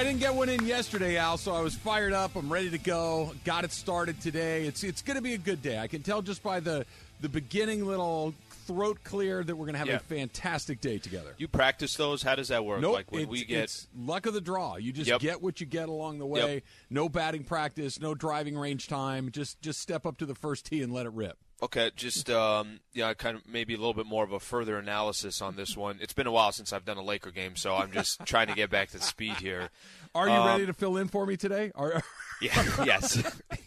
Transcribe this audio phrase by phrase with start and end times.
[0.00, 2.34] I didn't get one in yesterday, Al, so I was fired up.
[2.34, 3.34] I'm ready to go.
[3.44, 4.64] Got it started today.
[4.64, 5.78] It's it's going to be a good day.
[5.78, 6.86] I can tell just by the
[7.20, 8.32] the beginning little
[8.66, 9.96] throat clear that we're going to have Yeah.
[9.96, 11.34] a fantastic day together.
[11.36, 12.22] You practice those?
[12.22, 12.80] How does that work?
[12.80, 14.76] Nope, like when it's, we get it's luck of the draw.
[14.76, 15.20] You just Yep.
[15.20, 16.62] get what you get along the way.
[16.88, 19.30] No batting practice, no driving range time.
[19.30, 21.36] Just just step up to the first tee and let it rip.
[21.62, 25.40] Okay, just um, yeah, kind of maybe a little bit more of a further analysis
[25.42, 25.98] on this one.
[26.00, 28.54] It's been a while since I've done a Laker game, so I'm just trying to
[28.54, 29.70] get back to speed here.
[30.14, 31.72] Are you Um, ready to fill in for me today?
[31.74, 32.02] Are,
[32.42, 33.22] Yeah, yes,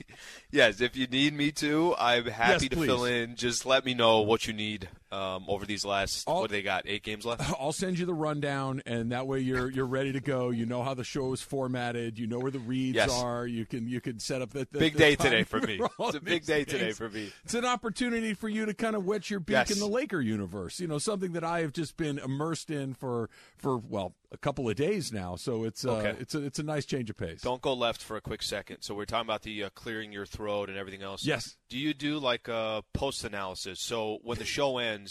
[0.52, 0.82] yes.
[0.82, 2.86] If you need me to, I'm happy Yes, to please.
[2.88, 3.36] fill in.
[3.36, 6.28] Just let me know what you need um, over these last.
[6.28, 6.84] I'll- what they got?
[6.88, 7.42] Eight games left.
[7.60, 10.50] I'll send you the rundown, and that way you're you're ready to go.
[10.50, 12.18] You know how the show is formatted.
[12.20, 13.12] You know where the reads Yes.
[13.12, 13.46] are.
[13.48, 15.80] You can you can set up the, the Big the day today for me.
[16.00, 17.32] It's a big day today for me.
[17.44, 19.72] It's an opportunity for you to kind of wet your beak Yes.
[19.72, 20.80] in the Laker universe.
[20.80, 24.68] You know something that I have just been immersed in for for well a couple
[24.70, 25.36] of days now.
[25.36, 26.16] So it's uh, Okay.
[26.20, 27.42] it's a it's a nice change of pace.
[27.42, 28.82] Don't go left for a quick second.
[28.82, 31.26] So we're talking about the uh, clearing your throat and everything else.
[31.26, 31.56] Yes.
[31.70, 33.80] Do you do like a post analysis?
[33.82, 35.03] So when the show ends,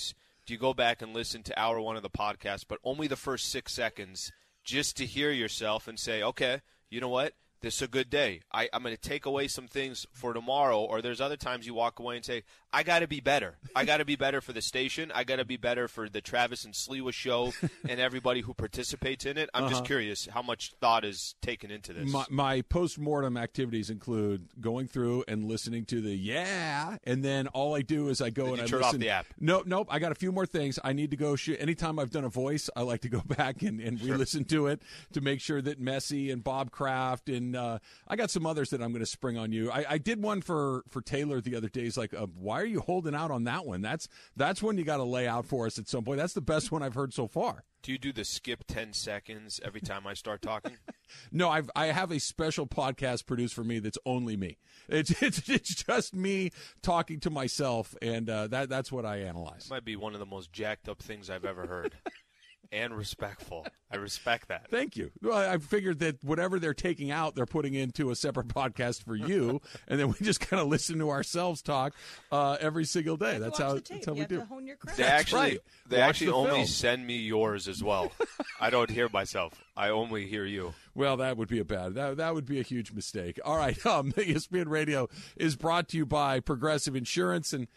[0.47, 3.17] do you go back and listen to hour one of the podcast, but only the
[3.17, 4.33] first six seconds,
[4.65, 7.35] just to hear yourself and say, okay, you know what?
[7.61, 8.41] This is a good day.
[8.53, 10.81] I, I'm going to take away some things for tomorrow.
[10.81, 13.57] Or there's other times you walk away and say, I got to be better.
[13.77, 15.13] I got to be better for the station.
[15.15, 17.53] I got to be better for the Travis and Sliwa show
[17.89, 19.51] and everybody who participates in it.
[19.53, 22.09] I'm just curious how much thought is taken into this.
[22.11, 27.47] My, my post mortem activities include going through and listening to the yeah, and then
[27.49, 29.01] all I do is I go Then and I turn off listen.
[29.01, 29.27] the app.
[29.39, 29.89] Nope, nope.
[29.91, 31.37] I got a few more things I need to go.
[31.37, 31.61] Shoot.
[31.61, 34.81] Anytime I've done a voice, I like to go back and, and re-listen to it
[35.13, 37.79] to make sure that Messi and Bob Kraft and uh,
[38.09, 39.71] I got some others that I'm going to spring on you.
[39.71, 41.91] I, I did one for for Taylor the other day.
[41.97, 43.83] Like, uh, "Why are you holding out on that one?
[43.83, 46.19] That's that's one you got to lay out for us at some point.
[46.19, 49.61] That's the best one I've heard so far." Do you do the skip 10 seconds
[49.65, 50.77] every time I start talking?
[51.31, 54.57] No, I've I have a special podcast produced for me that's only me.
[54.89, 59.69] It's it's it's just me talking to myself, and uh, that that's what I analyze.
[59.69, 61.95] might be one of the most jacked up things I've ever heard.
[62.71, 63.67] and respectful.
[63.91, 64.71] I respect that.
[64.71, 65.11] Thank you.
[65.23, 69.15] Well, I figured that whatever they're taking out, they're putting into a separate podcast for
[69.15, 71.93] you, and then we just kind of listen to ourselves talk
[72.31, 73.37] uh, every single day.
[73.37, 74.39] You have That's how that's how you we have do.
[74.39, 74.97] to hone your craft.
[74.97, 75.61] They actually right.
[75.89, 76.67] they Watch actually the only film.
[76.67, 78.13] send me yours as well.
[78.61, 79.63] I don't hear myself.
[79.77, 80.73] I only hear you.
[80.95, 81.95] Well, that would be a bad.
[81.95, 83.39] That that would be a huge mistake.
[83.45, 87.69] All right, um, ESPN Radio is brought to you by Progressive Insurance, and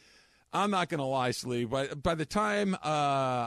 [0.55, 1.65] I'm not going to lie, Slee.
[1.65, 2.77] By by the time uh,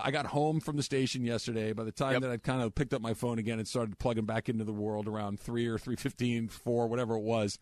[0.04, 2.22] I got home from the station yesterday, by the time Yep.
[2.22, 4.72] that I'd kind of picked up my phone again and started plugging back into the
[4.72, 7.58] world around three or three fifteen, four, whatever it was.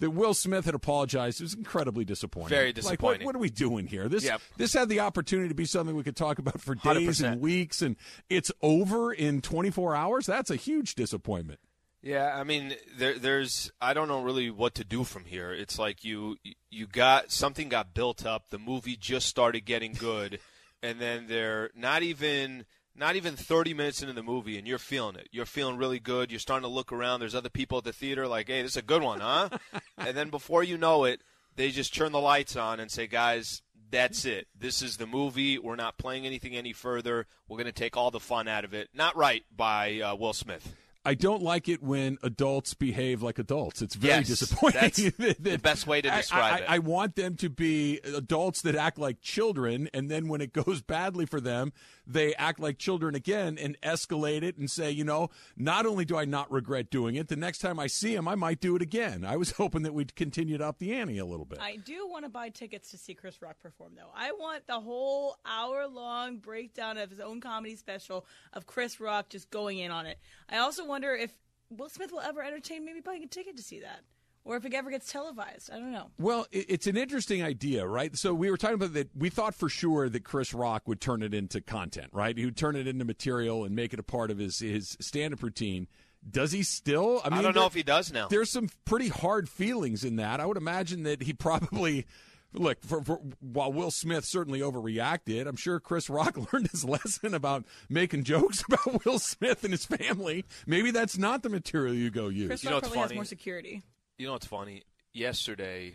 [0.00, 1.40] That Will Smith had apologized.
[1.40, 2.48] It was incredibly disappointing.
[2.48, 3.24] Very Like, what, disappointing.
[3.26, 4.08] what are we doing here?
[4.08, 4.40] This Yep.
[4.56, 7.24] this had the opportunity to be something we could talk about for days 100%.
[7.34, 7.94] and weeks, and
[8.28, 10.26] it's over in 24 hours.
[10.26, 11.60] That's a huge disappointment.
[12.02, 15.52] Yeah, I mean, there, there's I don't know really what to do from here.
[15.52, 16.36] It's like you
[16.68, 18.50] you got something got built up.
[18.50, 20.40] The movie just started getting good,
[20.82, 25.14] and then they're not even not even 30 minutes into the movie, and you're feeling
[25.14, 25.28] it.
[25.30, 26.30] You're feeling really good.
[26.30, 27.20] You're starting to look around.
[27.20, 29.50] There's other people at the theater like, "Hey, this is a good one, huh?"
[29.98, 31.20] and then before you know it,
[31.54, 34.46] they just turn the lights on and say, "Guys." That's it.
[34.58, 35.58] This is the movie.
[35.58, 37.26] We're not playing anything any further.
[37.46, 38.88] We're going to take all the fun out of it.
[38.94, 40.74] Not right by uh, Will Smith.
[41.04, 43.82] I don't like it when adults behave like adults.
[43.82, 44.80] It's very Yes, disappointing.
[44.80, 46.64] that's That- the best way to describe I, it.
[46.68, 50.80] I want them to be adults that act like children, and then when it goes
[50.80, 51.72] badly for them,
[52.06, 56.16] they act like children again and escalate it and say, you know, not only do
[56.16, 58.82] I not regret doing it, the next time I see him, I might do it
[58.82, 59.24] again.
[59.24, 61.58] I was hoping that we'd continue to up the ante a little bit.
[61.60, 64.10] I do want to buy tickets to see Chris Rock perform, though.
[64.14, 69.28] I want the whole hour long breakdown of his own comedy special of Chris Rock
[69.30, 70.18] just going in on it.
[70.48, 71.32] I also wonder if
[71.70, 74.00] Will Smith will ever entertain maybe buying a ticket to see that,
[74.44, 75.70] or if it ever gets televised.
[75.72, 76.10] I don't know.
[76.18, 78.14] Well, it's an interesting idea, right?
[78.14, 79.08] So we were talking about that.
[79.16, 82.36] We thought for sure that Chris Rock would turn it into content, right?
[82.36, 85.32] He would turn it into material and make it a part of his his stand
[85.32, 85.88] up routine.
[86.30, 87.22] Does he still?
[87.24, 88.28] I, mean, I don't know if he does now.
[88.28, 90.40] There's some pretty hard feelings in that.
[90.40, 92.06] I would imagine that he probably
[92.52, 97.34] look, for, for, while Will Smith certainly overreacted, I'm sure Chris Rock learned his lesson
[97.34, 100.44] about making jokes about Will Smith and his family.
[100.66, 102.48] Maybe that's not the material you go use.
[102.48, 103.16] Chris You know Rock what's probably has funny?
[103.18, 103.82] more security.
[104.18, 104.82] You know what's funny?
[105.12, 105.94] Yesterday,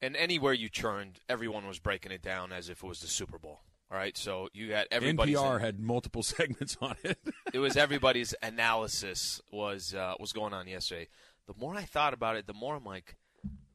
[0.00, 3.38] and anywhere you turned, everyone was breaking it down as if it was the Super
[3.38, 3.60] Bowl.
[3.90, 5.34] All right, so you got everybody.
[5.34, 7.18] NPR had multiple segments on it.
[7.52, 11.08] it was everybody's analysis was uh, was going on yesterday.
[11.46, 13.16] The more I thought about it, the more I'm like,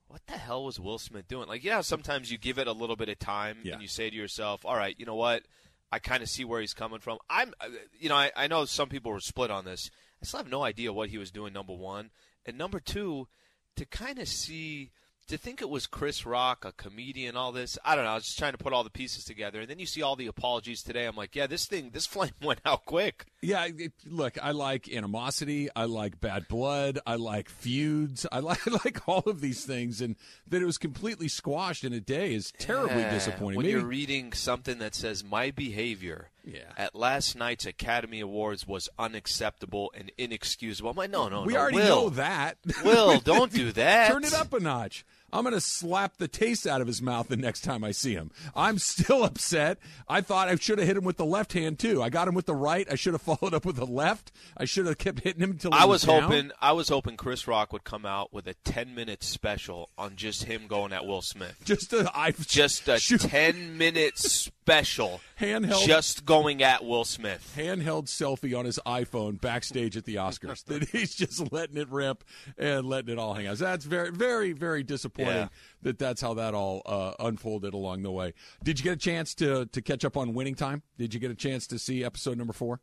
[0.08, 1.48] what the hell was Will Smith doing?
[1.48, 3.74] Like, yeah, sometimes you give it a little bit of time Yeah.
[3.74, 5.44] and you say to yourself, all right, you know what?
[5.92, 7.18] I kind of see where he's coming from.
[7.30, 7.68] I'm, uh,
[7.98, 9.90] you know, I, I know some people were split on this.
[10.22, 11.54] I still have no idea what he was doing.
[11.54, 12.10] Number one,
[12.46, 13.28] and number two,
[13.76, 14.92] to kind of see.
[15.30, 18.12] To think it was Chris Rock, a comedian, all this, I don't know.
[18.12, 20.16] I was just trying to put all the pieces together, and then you see all
[20.16, 21.06] the apologies today.
[21.06, 23.26] I'm like, yeah, this thing, this flame went out quick.
[23.42, 25.70] Yeah, it, look, I like animosity.
[25.76, 26.98] I like bad blood.
[27.06, 28.26] I like feuds.
[28.32, 30.16] I like I like all of these things, and
[30.48, 33.58] that it was completely squashed in a day is terribly Yeah, disappointing.
[33.58, 36.62] When Maybe you're reading something that says my behavior Yeah.
[36.78, 40.90] at last night's Academy Awards was unacceptable and inexcusable.
[40.90, 41.60] I'm like, no, no, we no.
[41.60, 42.58] already Will, know that.
[42.84, 44.12] Will, don't do that.
[44.12, 45.06] Turn it up a notch.
[45.34, 48.14] I'm going to slap the taste out of his mouth the next time I see
[48.14, 48.32] him.
[48.56, 49.78] I'm still upset.
[50.08, 52.02] I thought I should have hit him with the left hand too.
[52.02, 52.88] I got him with the right.
[52.90, 54.32] I should have followed up with the left.
[54.56, 56.22] I should have kept hitting him until he I was down.
[56.24, 60.16] hoping I was hoping Chris Rock would come out with a 10 minute special on
[60.16, 61.58] just him going at Will Smith.
[61.66, 67.54] just a I Just a shoot, 10 minute special handheld just going at Will Smith.
[67.58, 70.64] handheld selfie on his iPhone backstage at the Oscars.
[70.66, 72.24] that he's just letting it rip
[72.58, 73.58] and letting it all hang out.
[73.58, 75.48] So that's very, very, very disappointing Yeah.
[75.84, 78.34] that that's how that all uh, unfolded along the way.
[78.64, 80.84] Did you get a chance to to catch up on Winning Time?
[80.98, 82.80] Did you get a chance to see episode number four?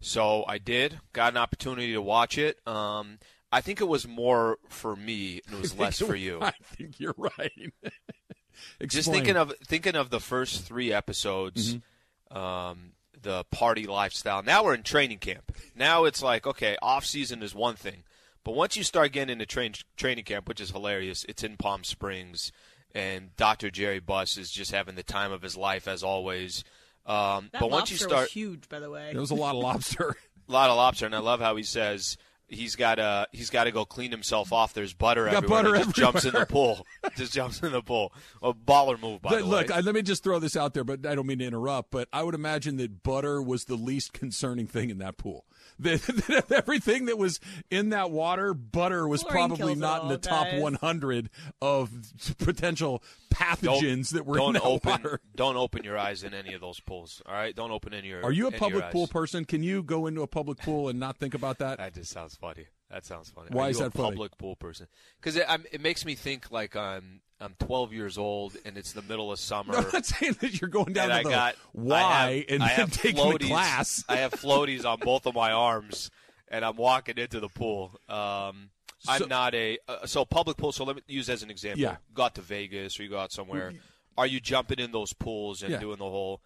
[0.00, 1.00] So I did.
[1.12, 2.58] Got an opportunity to watch it.
[2.66, 3.18] Um,
[3.50, 5.40] I think it was more for me.
[5.46, 6.38] and It was less for you.
[6.42, 7.72] I think you're right.
[8.86, 12.36] Just thinking of thinking of the first three episodes, Mm-hmm.
[12.36, 14.42] um, the party lifestyle.
[14.42, 15.52] Now we're in training camp.
[15.74, 18.04] Now it's like okay, off season is one thing,
[18.46, 21.82] but once you start getting into train, training camp, which is hilarious, it's in Palm
[21.82, 22.52] Springs,
[22.94, 23.70] and Dr.
[23.72, 26.62] Jerry Buss is just having the time of his life as always.
[27.04, 29.10] Um, That but once you start, was huge, by the way.
[29.10, 30.10] there was a lot of lobster.
[30.10, 30.14] a
[30.52, 32.16] lot of lobster, and I love how he says
[32.48, 34.72] he's got to he's got to go clean himself off.
[34.72, 35.62] There's butter Got everywhere.
[35.64, 36.86] butter and he just jumps in the pool.
[37.16, 38.12] just jumps in the pool.
[38.42, 39.74] A baller move, by But the look, way.
[39.74, 41.90] I, let me just throw this out there, but I don't mean to interrupt.
[41.90, 45.44] But I would imagine that butter was the least concerning thing in that pool.
[45.78, 47.38] That, that everything that was
[47.70, 50.62] in that water, butter was Chlorine probably not in the all, top guys.
[50.62, 51.30] 100
[51.60, 51.90] of
[52.38, 53.02] potential
[53.32, 55.20] pathogens that were don't in that open water.
[55.34, 57.20] don't open your eyes in any of those pools.
[57.26, 58.24] All right, don't open any of your.
[58.24, 59.08] Are you a public pool eyes.
[59.10, 59.44] person?
[59.44, 61.78] Can you go into a public pool and not think about that?
[61.78, 62.66] That just sounds funny.
[62.90, 63.48] That sounds funny.
[63.50, 64.10] Why Are is you that a funny?
[64.10, 64.86] public pool person?
[65.20, 69.02] Because it, it makes me think like I'm I'm 12 years old and it's the
[69.02, 69.72] middle of summer.
[69.74, 72.32] No, I'm not saying that you're going down and to I the got Y I
[72.36, 74.04] have, and I then taking floaties, the class.
[74.08, 76.10] I have floaties on both of my arms,
[76.48, 77.92] and I'm walking into the pool.
[78.08, 80.72] Um, So- I'm not a uh, so public pool.
[80.72, 81.80] So let me use as an example.
[81.82, 81.92] Yeah.
[82.08, 83.74] You go out to Vegas or you go out somewhere.
[84.16, 85.78] Are you jumping in those pools and Yeah.
[85.78, 86.40] doing the whole?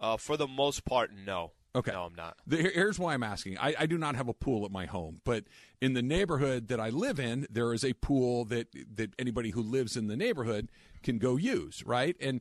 [0.00, 1.52] Uh, for the most part, no.
[1.74, 1.92] Okay.
[1.92, 2.36] No, I'm not.
[2.46, 3.56] The- Here's why I'm asking.
[3.58, 5.44] I, I do not have a pool at my home, but
[5.80, 9.62] in the neighborhood that I live in, there is a pool that that anybody who
[9.62, 10.70] lives in the neighborhood
[11.02, 12.14] can go use, right?
[12.20, 12.40] And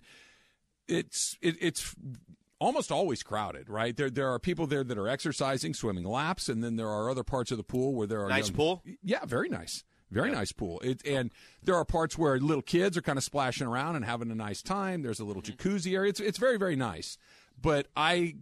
[0.88, 1.96] it's it, it's
[2.60, 3.96] almost always crowded, right?
[3.96, 7.24] There there are people there that are exercising, swimming laps, and then there are other
[7.24, 8.84] parts of the pool where there are Nice young- pool?
[9.04, 9.84] Yeah, very nice.
[10.10, 10.82] Very nice pool.
[10.82, 11.32] It, and
[11.64, 14.62] there are parts where little kids are kind of splashing around and having a nice
[14.62, 15.04] time.
[15.04, 15.70] There's a little Mm-hmm.
[15.70, 16.10] jacuzzi area.
[16.10, 17.18] It's it's very very nice.
[17.62, 18.36] But I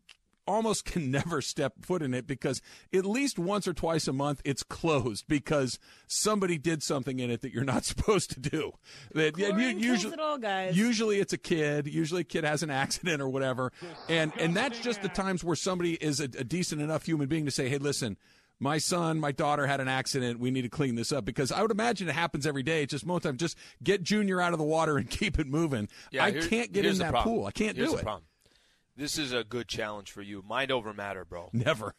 [0.49, 2.61] almost can never step foot in it because
[2.93, 5.77] at least once or twice a month it's closed because
[6.07, 8.73] somebody did something in it that you're not supposed to do.
[9.13, 10.75] That and Chlorine usually it all, guys.
[10.77, 11.87] Usually it's a kid.
[11.87, 13.71] Usually a kid has an accident or whatever,
[14.09, 17.45] and and that's just the times where somebody is a, a decent enough human being
[17.45, 18.17] to say, "Hey, listen."
[18.61, 20.37] My son, my daughter had an accident.
[20.37, 22.83] We need to clean this up because I would imagine it happens every day.
[22.83, 25.87] It's just most time, just get Junior out of the water and keep it moving.
[26.11, 27.35] Yeah, I here- can't get in that problem.
[27.37, 27.45] pool.
[27.45, 28.03] I can't Here's do it.
[28.03, 28.25] problem.
[28.99, 30.43] This is a good challenge for you.
[30.45, 31.49] Mind over matter, bro.
[31.53, 31.95] Never.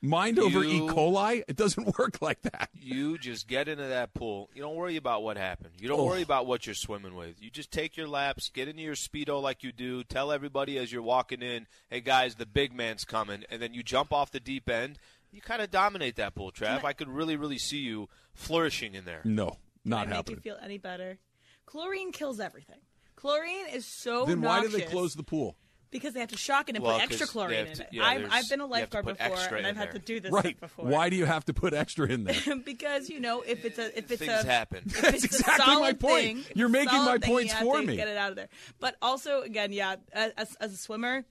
[0.00, 0.78] Mind over E.
[0.80, 1.42] Coli.
[1.48, 2.68] It doesn't work like that.
[2.74, 4.50] You just get into that pool.
[4.54, 5.72] You don't worry about what happened.
[5.80, 6.04] You don't Oh.
[6.04, 7.42] worry about what you're swimming with.
[7.42, 10.04] You just take your laps, get into your speedo like you do.
[10.04, 13.82] Tell everybody as you're walking in, "Hey guys, the big man's coming," and then you
[13.82, 14.98] jump off the deep end.
[15.32, 16.84] You kind of dominate that pool, Trav.
[16.84, 19.22] I could really, really see you flourishing in there.
[19.24, 21.18] No, not Can I make you feel any better?
[21.66, 22.78] Chlorine kills everything.
[23.16, 25.56] Chlorine is so Then why did they close the pool?
[25.94, 27.88] Because they have to shock it and Well, put extra chlorine have in it.
[27.92, 29.92] yeah, I've, I've been a you have to lifeguard before, and I've had there.
[29.92, 30.56] to do this Right.
[30.56, 30.86] stuff before.
[30.86, 32.56] Why do you have to put extra in there?
[32.66, 34.82] because you know if it's a if it's Things a happen.
[34.86, 36.24] if That's it's exactly solid my point.
[36.24, 37.96] Thing, You're it's a making my solid thing, points you have for to me.
[37.96, 38.48] Get it out of there.
[38.80, 41.24] But also, again, yeah, as, as a swimmer,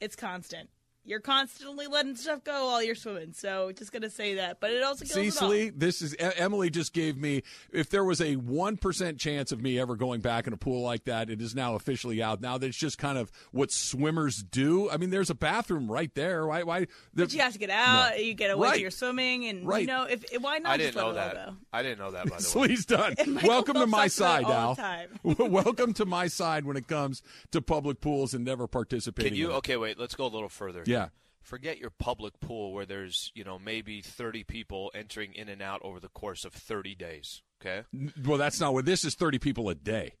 [0.00, 0.70] it's constant.
[1.06, 3.32] You're constantly letting stuff go while you're swimming.
[3.32, 4.58] So just gonna say that.
[4.58, 5.34] But it also kills.
[5.34, 6.68] Cecily, this is E- Emily.
[6.68, 7.44] Just gave me.
[7.72, 10.82] If there was a one percent chance of me ever going back in a pool
[10.82, 12.40] like that, it is now officially out.
[12.40, 14.90] Now that it's just kind of what swimmers do.
[14.90, 16.44] I mean, there's a bathroom right there.
[16.46, 16.64] Why?
[16.64, 16.80] Why?
[17.14, 18.10] The, But you have to get out.
[18.10, 18.16] No.
[18.16, 18.74] You get away Right.
[18.74, 19.82] to your swimming, and Right.
[19.82, 21.46] you know if why not I just didn't know let it that.
[21.50, 21.56] go?
[21.72, 22.24] I didn't know that.
[22.24, 22.66] By the way.
[22.66, 23.14] Slee's done.
[23.44, 24.76] Welcome to my side, it Al.
[25.22, 27.22] Welcome to my side when it comes
[27.52, 29.30] to public pools and never participating.
[29.32, 29.52] Can you?
[29.52, 30.00] Okay, wait.
[30.00, 30.82] Let's go a little further.
[30.84, 30.95] Yeah.
[31.42, 35.80] Forget your public pool where there's you know maybe 30 people entering in and out
[35.82, 37.42] over the course of 30 days.
[37.60, 37.84] Okay,
[38.24, 39.14] Well, that's not what this is.
[39.14, 40.12] Thirty people a day.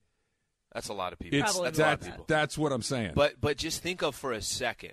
[0.72, 1.38] that's a lot of people.
[1.38, 2.24] It's Probably that's a lot of that's, people.
[2.28, 3.12] that's what I'm saying.
[3.14, 4.92] But but just think of for a second.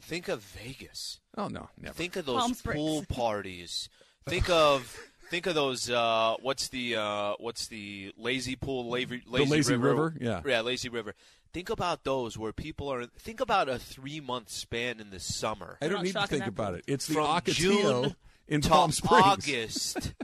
[0.00, 1.18] Think of Vegas.
[1.36, 1.94] oh no, never.
[1.94, 2.76] Think of Palm those Springs.
[2.78, 3.88] pool parties.
[4.28, 4.96] Think of
[5.30, 5.90] think of those.
[5.90, 8.88] Uh, what's the uh, what's the lazy pool?
[8.88, 10.14] Lazy, lazy, lazy river?
[10.20, 10.42] Yeah.
[10.46, 11.14] yeah, lazy river.
[11.52, 13.06] Think about those where people are.
[13.06, 15.78] Think about a three month span in the summer.
[15.80, 16.84] I don't need to think about it.
[16.86, 19.24] It's the From Ocotillo June in Palm Springs.
[19.24, 20.12] August.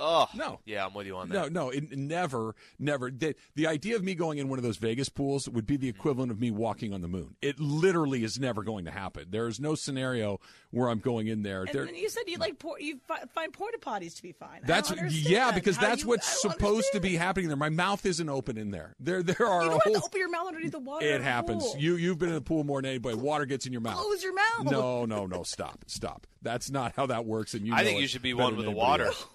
[0.00, 0.58] oh No.
[0.64, 1.52] yeah, I'm with you on that.
[1.52, 3.10] no, no, it, never, never.
[3.10, 5.90] The, the idea of me going in one of those Vegas pools would be the
[5.90, 5.96] hmm.
[5.98, 7.36] equivalent of me walking on the moon.
[7.42, 9.26] It literally is never going to happen.
[9.30, 10.40] There is no scenario
[10.70, 11.62] where I'm going in there.
[11.62, 14.32] And There- then you said you like por- you fi- find porta potties to be
[14.32, 14.60] fine.
[14.64, 17.56] I that's don't yeah, because that's you- what's I don't supposed to be happening there.
[17.56, 18.94] My mouth isn't open in there.
[18.98, 19.94] There, there are You don't have whole.
[19.94, 21.06] to open your mouth underneath the water.
[21.06, 21.62] It happens.
[21.64, 21.76] pool.
[21.78, 23.16] You you've been in the pool more than anybody.
[23.16, 23.96] Water gets in your mouth.
[23.98, 24.70] close your mouth.
[24.70, 25.42] No, no, no.
[25.42, 26.26] Stop, stop.
[26.42, 27.54] That's not how that works.
[27.54, 29.06] And you, I know think it you should be one with the water.
[29.06, 29.26] else.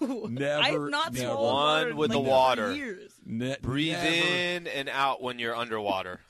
[0.62, 1.26] Never, I have not never.
[1.32, 2.74] swallowed One water in with like the water.
[2.74, 3.12] Years.
[3.24, 4.06] Ne- Breathe never.
[4.08, 6.20] in and out when you're underwater.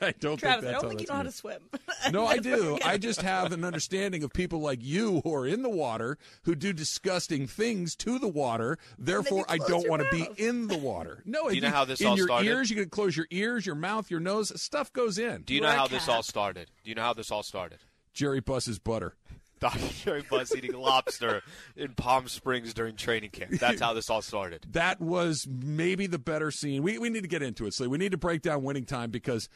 [0.00, 1.58] I don't Travis, think I don't think you that's know how gonna- swim.
[2.12, 2.78] No, I do.
[2.84, 6.54] I just have an understanding of people like you who are in the water who
[6.54, 8.78] do disgusting things to the water.
[8.98, 11.22] Therefore, I don't your want to be in the water.
[11.26, 12.46] No, Do you know how this in all your started?
[12.46, 14.52] ears, you can close your ears, your mouth, your nose.
[14.60, 15.42] Stuff goes in.
[15.42, 16.70] Do you know Wear a how this all started?
[16.84, 17.78] Do you know how this all started?
[18.14, 19.14] Jerry Buss's butter.
[19.60, 19.80] Dr.
[20.04, 21.42] Jerry Buss eating lobster
[21.76, 23.52] in Palm Springs during training camp.
[23.52, 24.66] That's how this all started.
[24.72, 26.82] That was maybe the better scene.
[26.82, 27.74] We we need to get into it.
[27.74, 29.48] So we need to break down winning time because.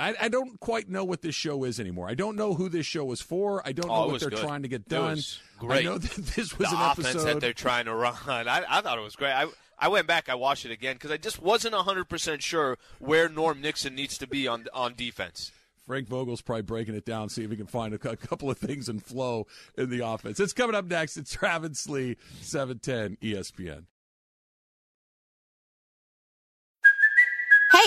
[0.00, 2.08] I, I don't quite know what this show is anymore.
[2.08, 3.66] I don't know who this show is for.
[3.66, 4.38] I don't Oh, know what they're good.
[4.38, 5.18] trying to get done.
[5.58, 5.80] great.
[5.80, 8.14] I know that this was the an offense episode that they're trying to run.
[8.28, 9.32] I, I thought it was great.
[9.32, 9.46] I,
[9.76, 13.60] I went back, I watched it again because I just wasn't 100% sure where Norm
[13.60, 15.50] Nixon needs to be on on defense.
[15.88, 18.58] Frank Vogel's probably breaking it down, see if he can find a, cou- couple of
[18.58, 19.46] things and flow
[19.78, 20.38] in the offense.
[20.38, 21.16] It's coming up next.
[21.16, 23.84] It's Travis Lee, E 710 ESPN.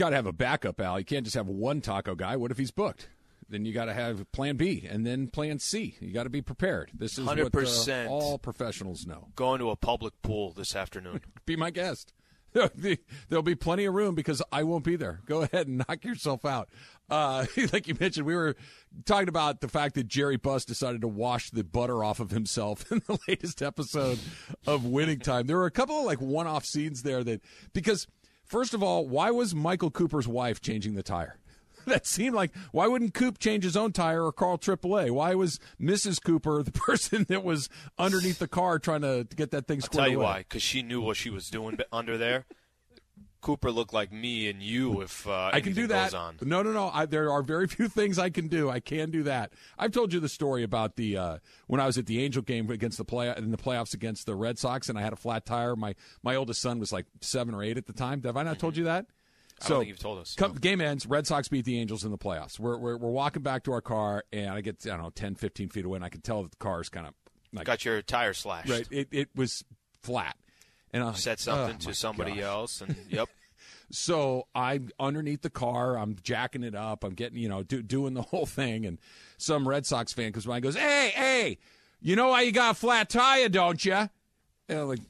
[0.00, 0.98] Got to have a backup, Al.
[0.98, 2.34] You can't just have one taco guy.
[2.34, 3.10] What if he's booked?
[3.50, 5.94] Then you got to have plan B and then plan C.
[6.00, 6.90] You got to be prepared.
[6.94, 8.08] This is what uh, 100%.
[8.08, 9.28] all professionals know.
[9.36, 11.20] Going to a public pool this afternoon.
[11.44, 12.14] Be my guest.
[12.52, 15.20] There'll be, there'll be plenty of room because I won't be there.
[15.24, 16.68] Go ahead and knock yourself out.
[17.08, 18.56] Uh, like you mentioned, we were
[19.04, 22.90] talking about the fact that Jerry Buss decided to wash the butter off of himself
[22.90, 24.18] in the latest episode
[24.66, 25.46] of Winning Time.
[25.46, 27.40] There were a couple of like one-off scenes there that
[27.72, 28.08] because
[28.50, 31.36] first of all, why was Michael Cooper's wife changing the tire?
[31.86, 35.10] That seemed like why wouldn't Coop change his own tire or call AAA?
[35.12, 36.22] Why was Mrs.
[36.22, 40.04] Cooper the person that was underneath the car trying to get that thing I'll squared
[40.04, 40.24] tell you away?
[40.26, 42.44] why, because she knew what she was doing under there.
[43.40, 46.12] Cooper look like me and you if uh, I can do that.
[46.12, 46.90] No, no, no.
[46.92, 48.70] I, there are very few things I can do.
[48.70, 49.52] I can do that.
[49.78, 52.70] I've told you the story about the uh, when I was at the Angel game
[52.70, 55.46] against the play in the playoffs against the Red Sox, and I had a flat
[55.46, 55.76] tire.
[55.76, 58.22] My my oldest son was like seven or eight at the time.
[58.24, 59.06] Have I not told you that?
[59.62, 60.34] I don't think you've told us.
[60.36, 60.58] Come, no.
[60.58, 61.06] game ends.
[61.06, 62.58] Red Sox beat the Angels in the playoffs.
[62.58, 65.34] We're, we're we're walking back to our car, and I get I don't know 10,
[65.34, 67.14] 15 feet away, and I can tell that the car is kind of
[67.52, 68.70] like Got your tire slashed.
[68.70, 68.86] right.
[68.90, 69.64] It it was
[70.02, 70.36] flat,
[70.92, 73.28] and I Said something oh to somebody else, and yep.
[73.92, 75.98] So I'm underneath the car.
[75.98, 77.02] I'm jacking it up.
[77.02, 78.86] I'm getting, you know, do, doing the whole thing.
[78.86, 78.98] And
[79.36, 81.58] some Red Sox fan comes by and goes, "Hey, hey,
[82.00, 84.08] you know why you got a flat tire, don't you?"
[84.68, 85.00] And, like,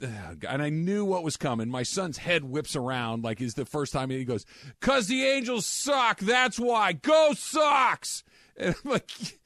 [0.48, 1.68] and I knew what was coming.
[1.68, 4.46] My son's head whips around like is the first time he goes,
[4.80, 6.20] "Cause the Angels suck.
[6.20, 6.92] That's why.
[6.92, 8.24] Go Sox!"
[8.56, 9.39] And I'm like.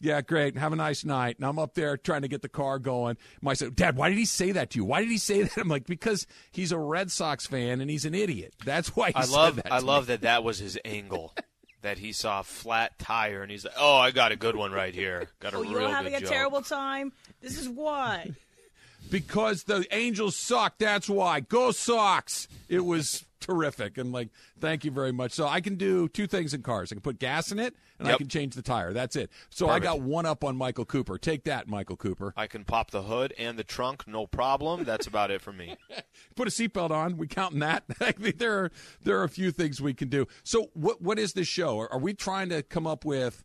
[0.00, 0.56] Yeah, great.
[0.56, 1.36] Have a nice night.
[1.38, 3.16] And I'm up there trying to get the car going.
[3.42, 4.84] My son, Dad, why did he say that to you?
[4.84, 5.56] Why did he say that?
[5.56, 8.54] I'm like, because he's a Red Sox fan and he's an idiot.
[8.64, 9.72] That's why he I said love that.
[9.72, 10.14] I to love me.
[10.14, 11.34] that that was his angle.
[11.82, 14.72] that he saw a flat tire and he's like, "Oh, I got a good one
[14.72, 15.28] right here.
[15.40, 17.12] Got a Oh, real you're having a joke." terrible time.
[17.42, 18.30] This is why.
[19.10, 20.78] because the Angels suck.
[20.78, 21.40] That's why.
[21.40, 22.48] Go Sox.
[22.68, 23.98] It was terrific.
[23.98, 25.32] And like, thank you very much.
[25.32, 26.90] So I can do two things in cars.
[26.90, 28.92] I can put gas in it and I can change the tire.
[28.92, 29.30] That's it.
[29.50, 31.18] So I got one up on Michael Cooper.
[31.18, 32.32] Take that, Michael Cooper.
[32.36, 34.84] I can pop the hood and the trunk, no problem.
[34.84, 35.76] That's about it for me.
[36.36, 37.16] Put a seatbelt on.
[37.16, 37.84] We counting that.
[38.36, 38.70] There are
[39.02, 40.26] there are a few things we can do.
[40.42, 41.78] So what what is this show?
[41.78, 43.44] Are, are we trying to come up with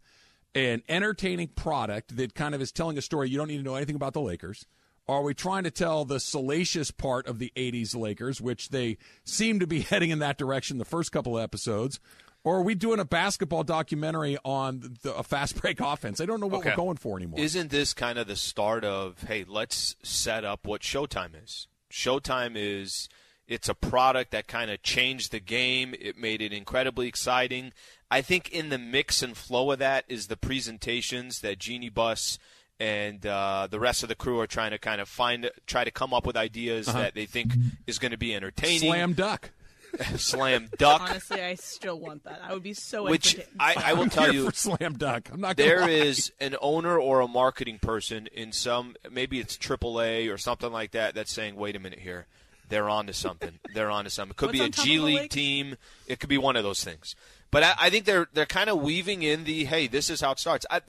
[0.56, 3.30] an entertaining product that kind of is telling a story?
[3.30, 4.66] You don't need to know anything about the Lakers.
[5.10, 9.60] Are we trying to tell the salacious part of the 80s Lakers, which they seem
[9.60, 12.00] to be heading in that direction the first couple of episodes?
[12.44, 16.22] Or are we doing a basketball documentary on the, a fast break offense?
[16.22, 16.70] I don't know what Okay.
[16.70, 17.40] we're going for anymore.
[17.40, 21.68] Isn't this kind of the start of hey, let's set up what Showtime is?
[21.92, 23.10] Showtime is
[23.48, 25.96] it's a product that kind of changed the game.
[26.00, 27.74] It made it incredibly exciting.
[28.12, 32.38] I think in the mix and flow of that is the presentations that Jeanie Buss
[32.80, 35.92] and uh, the rest of the crew are trying to kind of find, try to
[35.92, 37.54] come up with ideas that they think
[37.88, 38.90] is going to be entertaining.
[38.90, 39.52] Slam duck.
[40.18, 41.02] Slam duck.
[41.02, 42.42] Honestly, I still want that.
[42.44, 43.40] I would be so which.
[43.60, 45.30] I, I will I'm tell here you, for slam duck.
[45.34, 45.58] I'm not.
[45.58, 45.90] Gonna there lie.
[45.90, 50.92] is an owner or a marketing person in some maybe it's AAA or something like
[50.92, 52.28] that that's saying, "Wait a minute here,
[52.70, 53.60] they're on to something.
[53.74, 54.34] They're on to something.
[54.34, 55.78] It could What's be a on top G of the League team.
[56.06, 57.16] It could be one of those things."
[57.52, 60.34] But I, I think they're they're kind of weaving in the hey, this is how
[60.34, 60.68] it starts.
[60.70, 60.82] I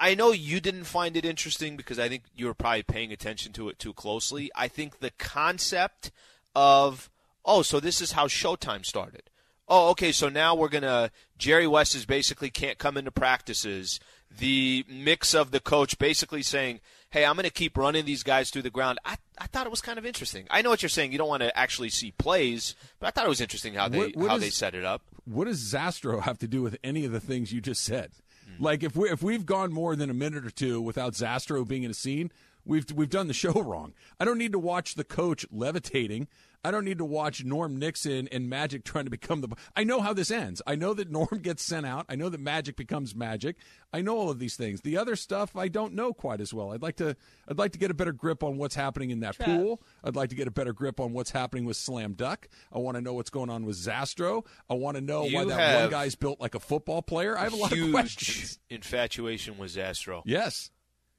[0.00, 3.52] I know you didn't find it interesting because I think you were probably paying attention
[3.54, 4.50] to it too closely.
[4.54, 6.10] I think the concept
[6.54, 7.10] of
[7.44, 9.22] oh, so this is how Showtime started.
[9.68, 13.98] Oh, okay, so now we're gonna Jerry West is basically can't come into practices.
[14.30, 16.80] The mix of the coach basically saying,
[17.10, 19.80] "Hey, I'm gonna keep running these guys through the ground." I I thought it was
[19.80, 20.46] kind of interesting.
[20.50, 21.12] I know what you're saying.
[21.12, 23.98] You don't want to actually see plays, but I thought it was interesting how they
[23.98, 25.02] What- what how is- they set it up.
[25.24, 28.12] what does Zastro have to do with any of the things you just said?
[28.58, 31.84] Like if we if we've gone more than a minute or two without Zastro being
[31.84, 32.30] in a scene,
[32.64, 33.94] we've we've done the show wrong.
[34.18, 36.28] I don't need to watch the coach levitating.
[36.64, 39.48] I don't need to watch Norm Nixon and Magic trying to become the.
[39.76, 40.60] I know how this ends.
[40.66, 42.06] I know that Norm gets sent out.
[42.08, 43.56] I know that Magic becomes Magic.
[43.92, 44.80] I know all of these things.
[44.80, 46.72] The other stuff I don't know quite as well.
[46.72, 47.16] I'd like to.
[47.48, 49.46] I'd like to get a better grip on what's happening in that Trev.
[49.48, 49.82] pool.
[50.02, 52.48] I'd like to get a better grip on what's happening with Slam Duck.
[52.72, 54.44] I want to know what's going on with Zastro.
[54.68, 57.38] I want to know why that one guy's built like a football player.
[57.38, 58.58] I have a lot of questions.
[58.68, 60.22] infatuation with Zastro.
[60.24, 60.70] Yes.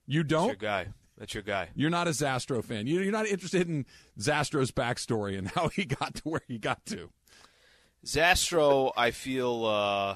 [0.05, 0.59] You That's your don't?
[0.59, 0.87] guy.
[1.19, 1.67] That's your guy.
[1.75, 2.87] You're not a Zastro fan.
[2.87, 3.85] You- You're not interested in
[4.17, 7.09] Zastro's backstory and how he got to where he got to.
[8.05, 9.65] Zastro, I feel.
[9.65, 10.15] Uh,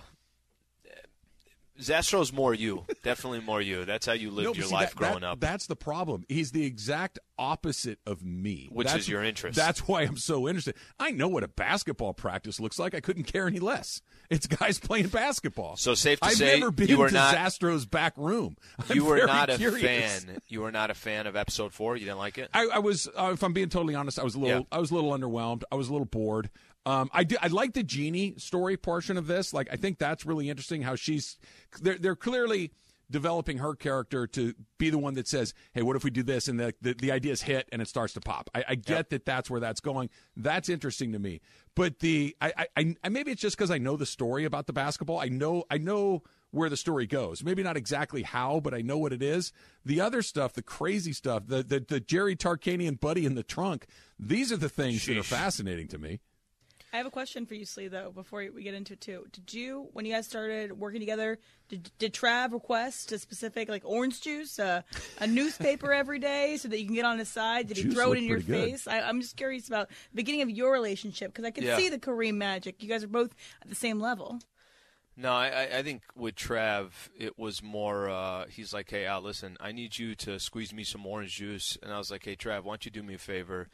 [1.80, 2.86] Zastro's more you.
[3.04, 3.84] Definitely more you.
[3.86, 5.40] That's how you lived No, your see, life that- growing that- up.
[5.40, 6.24] That's the problem.
[6.30, 8.70] He's the exact opposite of me.
[8.72, 9.56] Which That's- is your interest.
[9.58, 10.76] That's why I'm so interested.
[11.00, 12.94] I know what a basketball practice looks like.
[12.94, 14.02] I couldn't care any less.
[14.30, 15.76] It's guys playing basketball.
[15.78, 18.56] So safe to say, I've say never been you were to not- Zastro's back room.
[18.90, 20.24] I'm you were not a curious.
[20.24, 20.42] fan.
[20.48, 21.98] You were not a fan of episode four.
[21.98, 22.50] You didn't like it.
[22.54, 24.66] I, I was, uh, if I'm being totally honest, I was a little, Yeah.
[24.72, 25.64] I was a little underwhelmed.
[25.72, 26.52] I was a little bored.
[26.86, 29.54] Um, I did, I like the Jeanie story portion of this.
[29.54, 30.82] Like, I think that's really interesting.
[30.82, 31.38] How she's,
[31.82, 32.72] they're, they're clearly
[33.10, 36.48] developing her character to be the one that says, "Hey, what if we do this?"
[36.48, 38.50] And the the, the idea's hit and it starts to pop.
[38.54, 40.10] I, I get that that's where that's going.
[40.36, 41.42] That's interesting to me.
[41.76, 44.74] But the, I, I, I maybe it's just because I know the story about the
[44.74, 45.20] basketball.
[45.20, 47.44] I know, I know where the story goes.
[47.44, 49.54] Maybe not exactly how, but I know what it is.
[49.86, 53.86] The other stuff, the crazy stuff, the the, the Jerry Tarkanian buddy in the trunk,
[54.20, 56.20] these are the things that are fascinating to me.
[56.94, 59.26] I have a question for you, Slee, though, before we get into it, too.
[59.32, 63.82] Did you, when you guys started working together, did, did Trav request a specific, like,
[63.84, 64.84] orange juice, uh,
[65.20, 67.68] a newspaper every day so that you can get on his side?
[67.68, 68.46] Did he Juice throw it in your good.
[68.70, 68.88] face?
[68.88, 71.78] I, I'm just curious about the beginning of your relationship because I can Yeah.
[71.78, 72.84] see the Kareem magic.
[72.84, 74.38] You guys are both at the same level.
[75.18, 78.08] No, I, I- I think with Trav, it was more.
[78.10, 81.78] Uh, he's like, "Hey, Al, listen, I need you to squeeze me some orange juice."
[81.84, 83.68] And I was like, "Hey, Trav, why don't you do me a favor?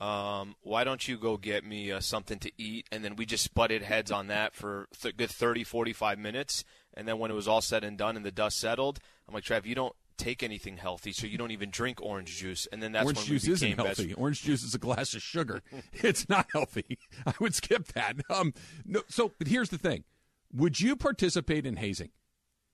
[0.00, 3.54] Um, why don't you go get me uh, something to eat?" And then we just
[3.54, 6.64] butted heads on that for a good 30, 45 minutes.
[6.94, 9.44] And then when it was all said and done and the dust settled, I'm like,
[9.44, 12.92] "Trav, you don't." Take anything healthy, so you don't even drink orange juice, and then
[12.92, 14.14] that's Orange when juice we isn't became best healthy.
[14.14, 15.60] Orange juice is a glass of sugar.
[15.92, 17.00] it's not healthy.
[17.26, 18.14] I would skip that.
[18.30, 18.54] Um,
[18.86, 20.04] no, so, but here's the thing:
[20.52, 22.10] Would you participate in hazing?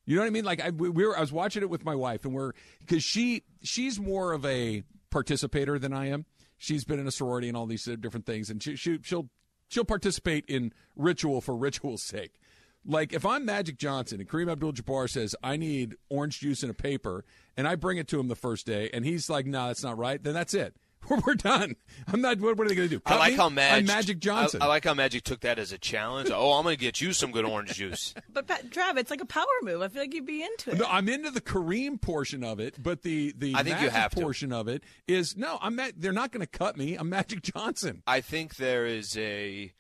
[0.05, 0.45] You know what I mean?
[0.45, 3.03] Like I, we we were, I was watching it with my wife, and we're because
[3.03, 6.27] she she's more of a participator than I am.
[6.63, 9.31] She's been in a sorority and all these different things, and she, she she'll
[9.69, 12.39] she'll participate in ritual for ritual's sake.
[12.85, 16.75] Like if I'm Magic Johnson and Kareem Abdul-Jabbar says I need orange juice in a
[16.75, 17.25] paper,
[17.57, 19.97] and I bring it to him the first day, and he's like, "No, that's not
[19.97, 20.77] right," then that's it.
[21.09, 21.75] We're, we're done.
[22.13, 22.39] I'm not.
[22.39, 23.03] What, what are they going to do?
[23.05, 23.37] I like me?
[23.39, 23.79] how Magic.
[23.79, 24.63] I'm Magic Johnson.
[24.63, 26.31] I, I like how Magic took that as a challenge.
[26.33, 28.15] oh, I'm going to get you some good orange juice.
[28.33, 29.83] But Pat, Trav, it's like a power move.
[29.83, 30.79] I feel like you'd be into it.
[30.79, 33.93] No, I'm into the Kareem portion of it, but the the I think you Magic
[33.93, 34.21] have to.
[34.21, 35.59] portion of it is no.
[35.61, 36.95] I'm Ma- they're not going to cut me.
[36.95, 38.03] I'm Magic Johnson.
[38.07, 39.73] I think there is a.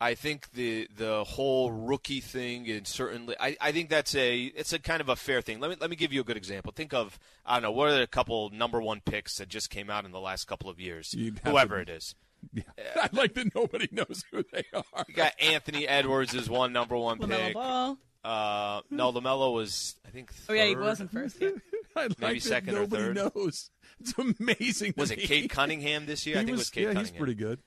[0.00, 4.72] I think the the whole rookie thing and certainly I, I think that's a it's
[4.72, 5.58] a kind of a fair thing.
[5.60, 6.72] Let me let me give you a good example.
[6.74, 9.90] Think of I don't know what are the couple number one picks that just came
[9.90, 11.14] out in the last couple of years.
[11.44, 12.14] Whoever to- it is.
[12.52, 12.62] Yeah.
[12.96, 15.04] I like that nobody knows who they are.
[15.08, 17.54] You got Anthony Edwards is one number one LaMelo pick.
[17.54, 17.98] Ball.
[18.24, 20.30] Uh, no, Lamelo was I think.
[20.48, 21.40] Oh yeah, he wasn't first.
[21.40, 21.50] Yeah.
[21.96, 23.16] I like Maybe that second or nobody third.
[23.34, 23.70] knows.
[24.00, 24.94] It's amazing.
[24.96, 25.26] Was to it me.
[25.26, 26.36] Cade Cunningham this year?
[26.36, 27.12] I think was, it was Cade yeah, Cunningham.
[27.12, 27.58] he's pretty good.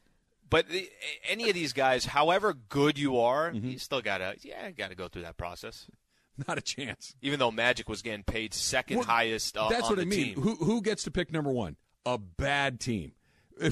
[0.51, 0.87] But the,
[1.27, 3.69] any of these guys, however good you are, Mm-hmm.
[3.69, 5.87] you still gotta yeah, gotta go through that process.
[6.47, 7.15] Not a chance.
[7.23, 10.35] Even though Magic was getting paid second Well, highest uh, That's what I mean.
[10.35, 10.41] team.
[10.41, 11.77] Who who gets to pick number one?
[12.05, 13.13] A bad team.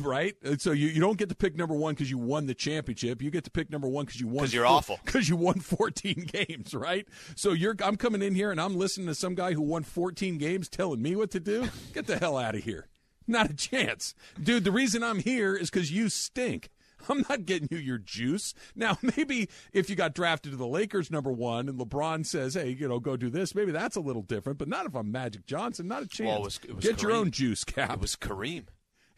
[0.01, 3.23] Right, so you, you don't get to pick number one because you won the championship.
[3.23, 4.99] You get to pick number one because you won 'Cause you're awful.
[5.05, 7.07] Because you won 14 games, right?
[7.35, 10.37] So you're I'm coming in here and I'm listening to some guy who won 14
[10.37, 11.69] games telling me what to do.
[11.93, 12.87] Get the hell out of here!
[13.29, 14.63] Not a chance, dude.
[14.63, 16.69] The reason I'm here is because you stink.
[17.07, 18.53] I'm not getting you your juice.
[18.75, 22.69] Now, maybe if you got drafted to the Lakers number one and LeBron says, hey,
[22.71, 25.45] you know, go do this, maybe that's a little different, but not if I'm Magic
[25.45, 25.87] Johnson.
[25.87, 26.27] Not a chance.
[26.27, 27.93] Well, it was- it was Get your own juice, Cap.
[27.93, 28.65] It was Kareem.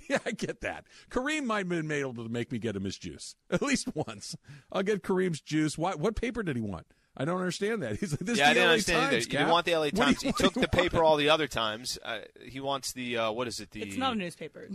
[0.09, 0.85] Yeah, I get that.
[1.09, 4.35] Kareem might have been able to make me get him his juice at least once.
[4.71, 5.77] I'll get Kareem's juice.
[5.77, 6.87] Why, what paper did he want?
[7.17, 7.95] I don't understand that.
[7.99, 9.17] He's like, this yeah, I is the didn't LA understand Times, either.
[9.17, 9.31] He Cap.
[9.39, 10.21] didn't want the LA What do you- Times.
[10.21, 11.99] He took you the paper all the other times.
[12.03, 13.71] Uh, he wants the uh, what is it?
[13.71, 14.69] The It's not a newspaper.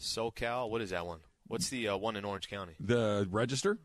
[0.00, 0.70] SoCal.
[0.70, 1.20] What is that one?
[1.46, 2.74] What's the uh, one in Orange County?
[2.78, 3.78] The register?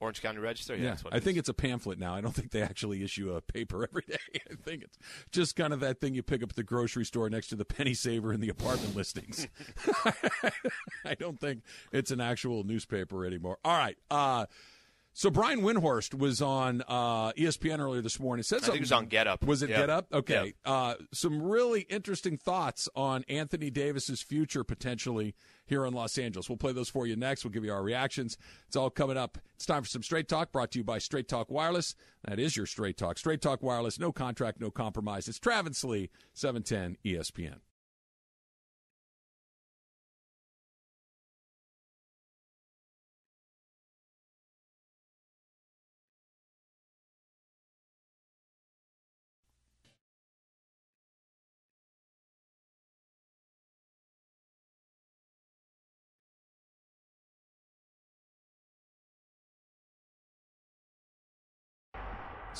[0.00, 0.74] Orange County Register.
[0.74, 1.40] Yeah, Yeah, that's what I it think is.
[1.40, 2.14] it's a pamphlet now.
[2.14, 4.16] I don't think they actually issue a paper every day.
[4.50, 4.98] I think it's
[5.30, 7.66] just kind of that thing you pick up at the grocery store next to the
[7.66, 9.46] penny saver and the apartment listings.
[11.04, 13.58] I don't think it's an actual newspaper anymore.
[13.62, 13.98] All right.
[14.10, 14.46] Uh,
[15.12, 18.40] so Brian Windhorst was on uh, ESPN earlier this morning.
[18.40, 19.44] He said I think was on Get Up.
[19.44, 19.80] Was it Yeah.
[19.80, 20.06] Get Up?
[20.12, 20.54] Okay.
[20.64, 25.34] Uh, some really interesting thoughts on Anthony Davis's future potentially
[25.66, 26.48] here in Los Angeles.
[26.48, 27.44] We'll play those for you next.
[27.44, 28.38] We'll give you our reactions.
[28.66, 29.38] It's all coming up.
[29.56, 31.94] It's time for some Straight Talk brought to you by Straight Talk Wireless.
[32.24, 33.18] That is your Straight Talk.
[33.18, 35.28] Straight Talk Wireless, no contract, no compromise.
[35.28, 37.58] It's Travis Lee, E 710 ESPN.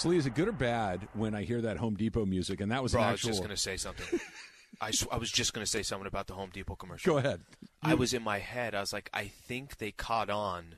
[0.00, 2.60] Slee, is it good or bad when I hear that Home Depot music?
[2.60, 4.18] And that was Bro, an I was just going to say something.
[4.80, 7.12] I, sw- I was just going to say something about the Home Depot commercial.
[7.12, 7.42] Go ahead.
[7.82, 8.74] I was in my head.
[8.74, 10.76] I was like, I think they caught on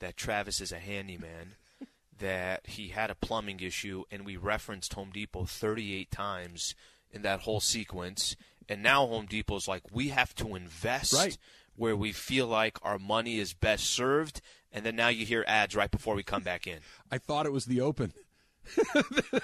[0.00, 1.54] that Travis is a handyman,
[2.18, 6.74] that he had a plumbing issue, and we referenced Home Depot 38 times
[7.12, 8.34] in that whole sequence.
[8.68, 11.38] And now Home Depot's like, we have to invest Right.
[11.76, 14.40] where we feel like our money is best served.
[14.72, 16.80] And then now you hear ads right before we come back in.
[17.12, 18.12] I thought it was the open.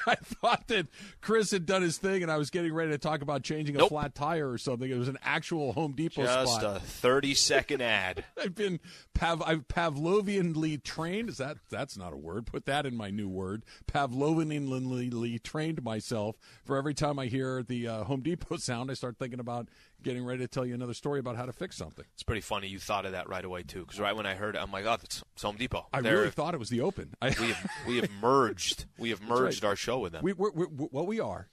[0.06, 0.86] I thought that
[1.20, 3.86] Chris had done his thing, and I was getting ready to talk about changing a
[3.88, 4.90] flat tire or something.
[4.90, 6.76] It was an actual Home Depot Just spot.
[6.76, 8.24] a 30 second ad.
[8.40, 8.80] I've been
[9.14, 11.28] Pav, I've Pavlovianly trained.
[11.28, 12.46] Is that that's not a word?
[12.46, 13.64] Put that in my new word.
[13.86, 18.90] Pavlovianly trained myself for every time I hear the uh, Home Depot sound.
[18.90, 19.68] I start thinking about
[20.02, 22.04] getting ready to tell you another story about how to fix something.
[22.14, 24.54] It's pretty funny you thought of that right away too, because right when I heard
[24.56, 25.86] it, I'm like, oh, it's, it's Home Depot.
[25.92, 27.12] I They're- really thought it was the Open.
[27.20, 30.22] I, we have we have merged we have merged our show with them.
[30.24, 31.48] we, we're, we're, what we are,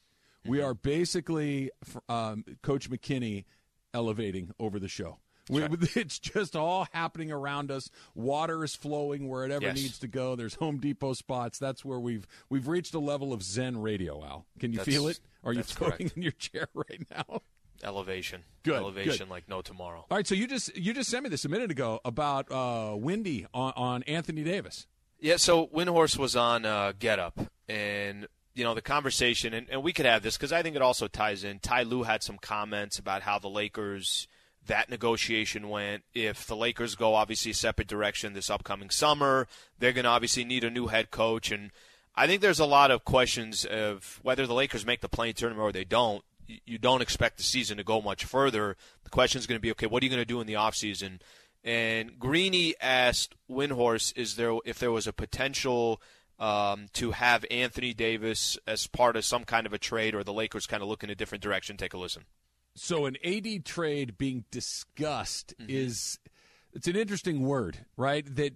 [0.45, 1.71] we are basically
[2.09, 3.45] um, Coach McKinney
[3.93, 5.19] elevating over the show.
[5.49, 5.63] We,
[5.95, 7.89] it's just all happening around us.
[8.15, 9.75] Water is flowing wherever it Yes.
[9.77, 10.35] needs to go.
[10.35, 11.57] There's Home Depot spots.
[11.57, 14.23] That's where we've we've reached a level of Zen radio.
[14.25, 15.19] Al, can you That's- feel it?
[15.43, 16.17] Are you floating correct.
[16.17, 17.41] in your chair right now?
[17.83, 19.29] Elevation, Good, elevation good.
[19.29, 20.03] like no tomorrow.
[20.09, 22.95] All right, so you just you just sent me this a minute ago about uh,
[22.97, 24.87] Windy on, on Anthony Davis.
[25.19, 29.81] Yeah, so Windhorst was on uh, Get Up, and you know the conversation, and, and
[29.83, 31.59] we could have this because I think it also ties in.
[31.59, 34.27] Ty Lue had some comments about how the Lakers
[34.67, 36.03] that negotiation went.
[36.13, 39.47] If the Lakers go obviously a separate direction this upcoming summer,
[39.79, 41.71] they're going to obviously need a new head coach, and
[42.15, 45.63] I think there's a lot of questions of whether the Lakers make the play-in tournament
[45.63, 46.23] or they don't.
[46.65, 48.77] You- don't expect the season to go much further.
[49.03, 50.53] The question is going to be, okay, what are you going to do in the
[50.53, 51.19] offseason?
[51.67, 56.01] And Greeny asked Windhorst, "Is there if there was a potential
[56.39, 60.31] um, to have Anthony Davis as part of some kind of a trade, or the
[60.31, 62.23] Lakers kind of look in a different direction?" Take a listen.
[62.73, 65.69] So an AD trade being discussed Mm-hmm.
[65.69, 66.19] is
[66.73, 68.23] it's an interesting word, right?
[68.35, 68.53] That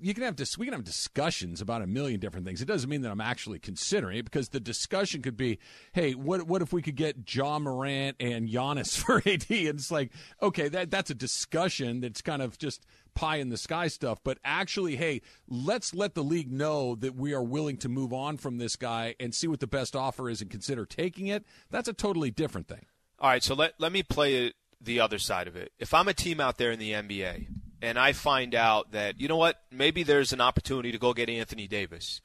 [0.00, 2.62] you can have dis- we can have discussions about a million different things.
[2.62, 5.58] It doesn't mean that I'm actually considering it because the discussion could be,
[5.92, 9.50] hey, what what if we could get Ja Morant and Giannis for AD?
[9.50, 13.56] And it's like, okay, that that's a discussion that's kind of just pie in the
[13.56, 14.18] sky stuff.
[14.22, 18.36] But actually, hey, let's let the league know that we are willing to move on
[18.36, 21.44] from this guy and see what the best offer is and consider taking it.
[21.70, 22.86] That's a totally different thing.
[23.18, 25.72] All right, so let let me play the other side of it.
[25.78, 27.46] If I'm a team out there in the NBA
[27.82, 31.28] and I find out that you know what, maybe there's an opportunity to go get
[31.28, 32.20] Anthony Davis.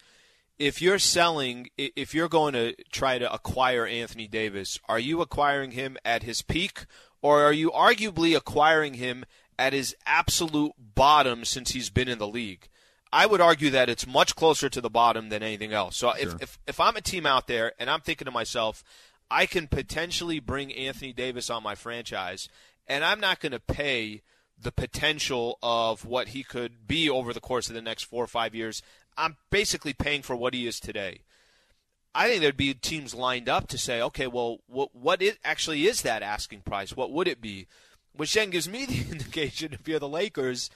[0.60, 5.72] If you're selling, if you're going to try to acquire Anthony Davis, are you acquiring
[5.72, 6.86] him at his peak,
[7.22, 9.26] or are you arguably acquiring him
[9.58, 12.68] at his absolute bottom since he's been in the league?
[13.14, 15.98] I would argue that it's much closer to the bottom than anything else.
[15.98, 18.84] So if, if if I'm a team out there and I'm thinking to myself,
[19.30, 22.50] I can potentially bring Anthony Davis on my franchise,
[22.88, 24.22] and I'm not going to pay
[24.62, 28.28] the potential of what he could be over the course of the next four or
[28.28, 28.82] five years.
[29.18, 31.22] I'm basically paying for what he is today.
[32.14, 35.88] I think there'd be teams lined up to say, okay, well, what what it actually
[35.88, 36.96] is that asking price?
[36.96, 37.68] What would it be?
[38.14, 40.70] Which then gives me the indication if you're the Lakers,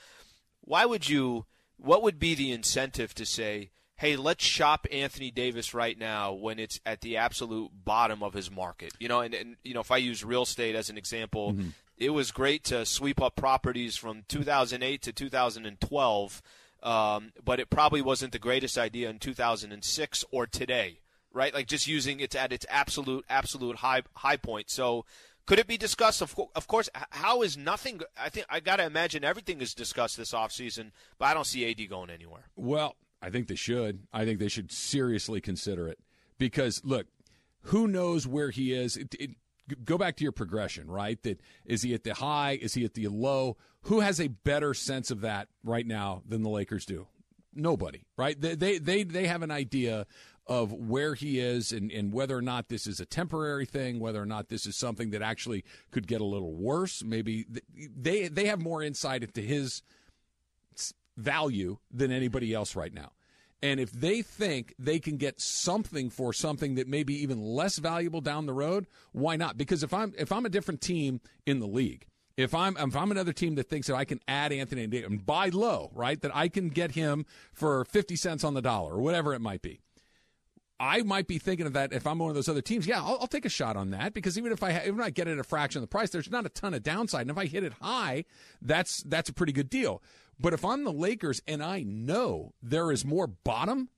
[0.60, 1.46] why would you?
[1.78, 6.58] What would be the incentive to say, hey, let's shop Anthony Davis right now when
[6.58, 8.94] it's at the absolute bottom of his market?
[8.98, 11.68] You know, and, and you know, if I use real estate as an example, mm-hmm.
[11.96, 16.42] It was great to sweep up properties from 2008 to 2012,
[16.82, 21.00] um, but it probably wasn't the greatest idea in 2006 or today,
[21.32, 21.54] right?
[21.54, 24.70] Like just using it at its absolute, absolute high high point.
[24.70, 25.04] So.
[25.46, 26.22] Could it be discussed?
[26.22, 26.88] Of, of course.
[27.10, 28.00] How is nothing?
[28.20, 31.70] I think I got to imagine everything is discussed this offseason, but I don't see
[31.70, 32.48] AD going anywhere.
[32.56, 34.00] Well, I think they should.
[34.12, 36.00] I think they should seriously consider it
[36.36, 37.06] because look,
[37.62, 38.96] who knows where he is?
[38.96, 39.30] It, it,
[39.84, 41.22] go back to your progression, right?
[41.22, 42.58] That is he at the high?
[42.60, 43.56] Is he at the low?
[43.82, 47.06] Who has a better sense of that right now than the Lakers do?
[47.54, 48.40] Nobody, right?
[48.40, 50.06] They they they, they have an idea
[50.46, 54.22] of where he is and, and whether or not this is a temporary thing, whether
[54.22, 57.02] or not this is something that actually could get a little worse.
[57.02, 59.82] Maybe they they have more insight into his
[61.16, 63.12] value than anybody else right now.
[63.62, 67.78] And if they think they can get something for something that may be even less
[67.78, 69.56] valuable down the road, why not?
[69.56, 73.10] Because if I'm if I'm a different team in the league, if I'm if I'm
[73.10, 76.36] another team that thinks that I can add Anthony Davis and buy low, right, that
[76.36, 79.80] I can get him for fifty cents on the dollar or whatever it might be,
[80.78, 82.86] I might be thinking of that if I'm one of those other teams.
[82.86, 85.10] Yeah, I'll, I'll take a shot on that because even if I even if I
[85.10, 87.22] get it at a fraction of the price, there's not a ton of downside.
[87.22, 88.24] And if I hit it high,
[88.60, 90.02] that's that's a pretty good deal.
[90.38, 93.88] But if I'm the Lakers and I know there is more bottom,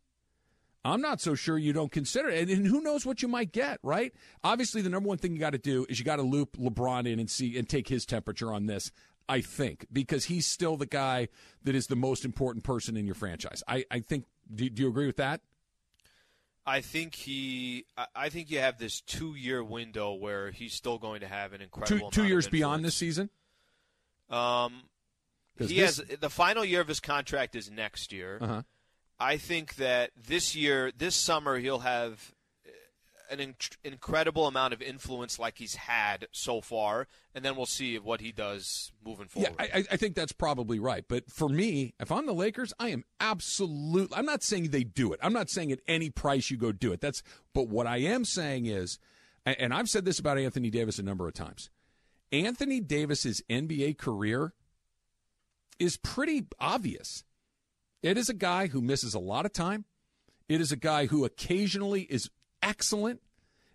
[0.85, 2.43] I'm not so sure you don't consider it.
[2.43, 4.12] And, and who knows what you might get, right?
[4.45, 7.11] Obviously, the number one thing you got to do is you got to loop LeBron
[7.11, 8.93] in and see and take his temperature on this.
[9.29, 11.29] I think because he's still the guy
[11.64, 13.62] that is the most important person in your franchise.
[13.67, 14.25] I, I think.
[14.55, 15.43] Do, do you agree with that?
[16.68, 17.87] I think he.
[18.14, 22.11] I- think you have this two-year window where he's still going to have an incredible.
[22.11, 23.31] Two two years beyond this season.
[24.28, 24.83] Um,
[25.59, 28.38] he this- has the final year of his contract is next year.
[28.40, 28.62] Uh-huh.
[29.18, 32.35] I think that this year, this summer, he'll have
[33.31, 37.99] an inc- incredible amount of influence like he's had so far, and then we'll see
[37.99, 39.53] what he does moving forward.
[39.59, 41.05] Yeah, I- I think that's probably right.
[41.09, 44.17] But for me, if I'm the Lakers, I am absolutely.
[44.17, 45.21] I'm not saying they do it.
[45.23, 47.01] I'm not saying at any price you go do it.
[47.01, 47.23] That's.
[47.55, 48.99] But what I am saying is,
[49.47, 51.71] and and I've said this about Anthony Davis a number of times.
[52.33, 54.53] Anthony Davis's NBA career
[55.79, 57.25] is pretty obvious.
[58.03, 59.85] It is a guy who misses a lot of time.
[60.49, 62.31] It is a guy who occasionally is
[62.62, 63.21] excellent.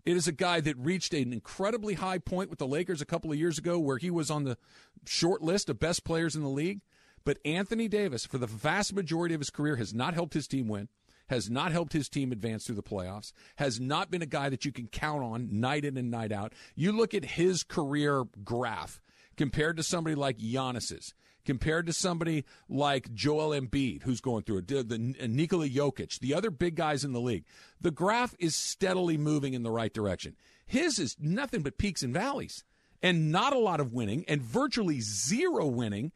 [0.05, 3.31] It is a guy that reached an incredibly high point with the Lakers a couple
[3.31, 4.57] of years ago where he was on the
[5.05, 6.81] short list of best players in the league.
[7.25, 10.67] But Anthony Davis, for the vast majority of his career, has not helped his team
[10.67, 10.89] win,
[11.29, 14.65] has not helped his team advance through the playoffs, has not been a guy that
[14.65, 16.51] you can count on night in and night out.
[16.75, 18.99] You look at his career graph
[19.37, 21.13] compared to somebody like Giannis's,
[21.45, 26.19] compared to somebody like Joel Embiid, who's going through it, the, the uh, Nikola Jokic,
[26.19, 27.45] the other big guys in the league.
[27.81, 30.35] The graph is steadily moving in the right direction.
[30.65, 32.63] His is nothing but peaks and valleys,
[33.01, 36.11] and not a lot of winning, and virtually zero winning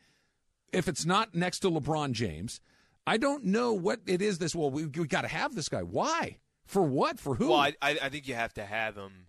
[0.71, 2.61] if it's not next to LeBron James.
[3.05, 4.37] I don't know what it is.
[4.37, 5.81] This well, we, we got to have this guy.
[5.81, 6.39] Why?
[6.65, 7.19] For what?
[7.19, 7.49] For who?
[7.49, 9.27] Well, I, I think you have to have him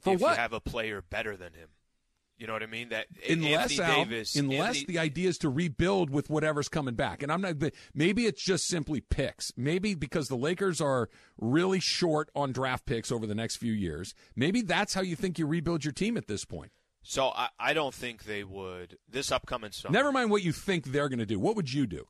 [0.00, 0.32] for if what?
[0.32, 1.68] you have a player better than him.
[2.42, 2.88] You know what I mean?
[2.88, 7.22] That unless Al, Davis, unless Anthony, the idea is to rebuild with whatever's coming back,
[7.22, 7.54] and I'm not.
[7.94, 9.52] Maybe it's just simply picks.
[9.56, 14.12] Maybe because the Lakers are really short on draft picks over the next few years.
[14.34, 16.72] Maybe that's how you think you rebuild your team at this point.
[17.04, 19.92] So I, I don't think they would this upcoming summer.
[19.92, 21.38] Never mind what you think they're going to do.
[21.38, 22.08] What would you do?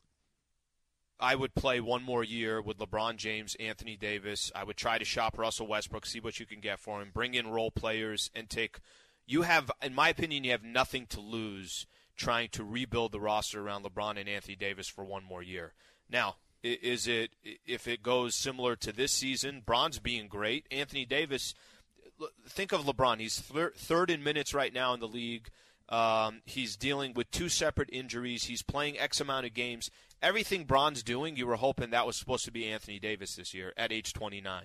[1.19, 4.51] I would play one more year with LeBron James, Anthony Davis.
[4.55, 7.35] I would try to shop Russell Westbrook, see what you can get for him, bring
[7.35, 8.79] in role players, and take.
[9.25, 13.61] You have, in my opinion, you have nothing to lose trying to rebuild the roster
[13.61, 15.73] around LeBron and Anthony Davis for one more year.
[16.09, 17.31] Now, is it
[17.65, 19.61] if it goes similar to this season?
[19.65, 20.65] Bron's being great.
[20.71, 21.53] Anthony Davis.
[22.47, 23.19] Think of LeBron.
[23.19, 25.49] He's third in minutes right now in the league.
[25.89, 28.45] Um, he's dealing with two separate injuries.
[28.45, 29.91] He's playing X amount of games.
[30.21, 33.73] Everything Bron's doing, you were hoping that was supposed to be Anthony Davis this year
[33.75, 34.63] at age 29.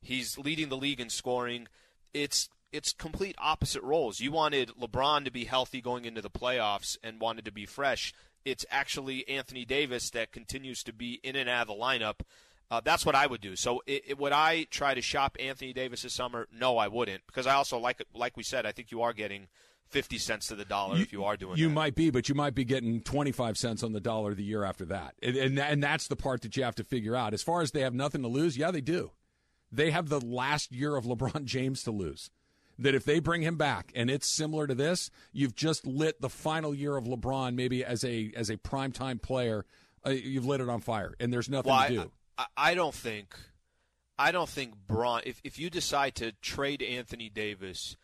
[0.00, 1.66] He's leading the league in scoring.
[2.14, 4.20] It's it's complete opposite roles.
[4.20, 8.12] You wanted LeBron to be healthy going into the playoffs and wanted to be fresh.
[8.44, 12.20] It's actually Anthony Davis that continues to be in and out of the lineup.
[12.70, 13.56] Uh, that's what I would do.
[13.56, 16.46] So, it, it, would I try to shop Anthony Davis this summer?
[16.56, 19.48] No, I wouldn't, because I also like like we said, I think you are getting
[19.88, 21.74] 50 cents to the dollar you, if you are doing you that.
[21.74, 24.84] might be but you might be getting 25 cents on the dollar the year after
[24.84, 27.60] that and, and and that's the part that you have to figure out as far
[27.60, 29.10] as they have nothing to lose yeah they do
[29.72, 32.30] they have the last year of LeBron James to lose
[32.80, 36.28] that if they bring him back and it's similar to this you've just lit the
[36.28, 39.64] final year of LeBron maybe as a as a primetime player
[40.06, 42.94] uh, you've lit it on fire and there's nothing well, to do I, I don't
[42.94, 43.36] think
[44.18, 47.96] I don't think Bron if if you decide to trade Anthony Davis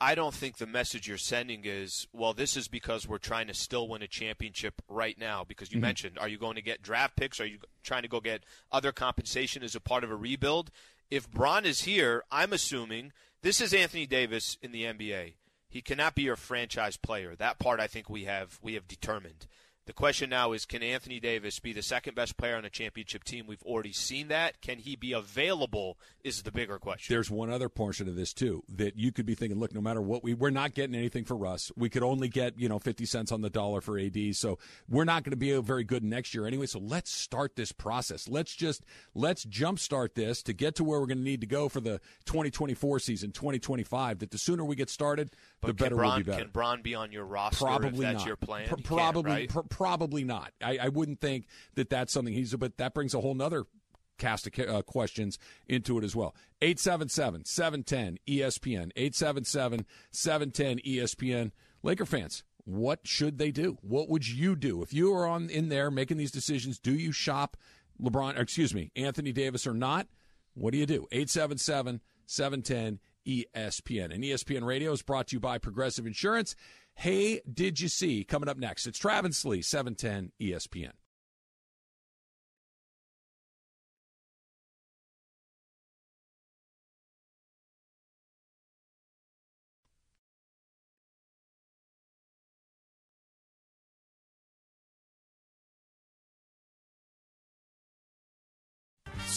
[0.00, 3.54] I don't think the message you're sending is, well, this is because we're trying to
[3.54, 5.44] still win a championship right now.
[5.44, 5.86] Because you mm-hmm.
[5.86, 7.40] mentioned, are you going to get draft picks?
[7.40, 10.70] Are you trying to go get other compensation as a part of a rebuild?
[11.10, 13.12] If Bron is here, I'm assuming
[13.44, 15.34] this is Anthony Davis in the NBA.
[15.68, 17.36] He cannot be your franchise player.
[17.36, 19.46] That part I think we have we have determined.
[19.86, 23.22] The question now is can Anthony Davis be the second best player on a championship
[23.22, 23.46] team?
[23.46, 24.62] We've already seen that.
[24.62, 27.14] Can he be available is the bigger question.
[27.14, 30.00] There's one other portion of this too that you could be thinking, look, no matter
[30.00, 31.70] what we we're not getting anything for Russ.
[31.76, 34.34] We could only get, you know, 50 cents on the dollar for AD.
[34.36, 36.66] So we're not going to be very good next year anyway.
[36.66, 38.26] So let's start this process.
[38.26, 41.68] Let's just let's jumpstart this to get to where we're going to need to go
[41.68, 45.30] for the 2024 season, 2025 that the sooner we get started,
[45.66, 46.42] but the better Bron, we'll be better.
[46.42, 48.26] Can Bron be on your roster probably that's not.
[48.26, 48.68] your plan?
[48.68, 49.48] P- probably, right?
[49.48, 50.52] pr- probably not.
[50.62, 52.54] I, I wouldn't think that that's something he's.
[52.54, 53.64] But that brings a whole nother
[54.18, 56.34] cast of uh, questions into it as well.
[56.62, 58.90] 877 710 ESPN.
[58.96, 61.52] 877 710 ESPN.
[61.82, 63.76] Laker fans, what should they do?
[63.82, 66.78] What would you do if you are on in there making these decisions?
[66.78, 67.56] Do you shop
[68.00, 68.38] LeBron?
[68.38, 70.06] Excuse me, Anthony Davis or not?
[70.54, 71.06] What do you do?
[71.12, 74.14] 877 710 ESPN.
[74.14, 76.54] And ESPN Radio is brought to you by Progressive Insurance.
[76.94, 78.24] Hey, did you see?
[78.24, 80.92] Coming up next, it's Travis Lee, 710 ESPN.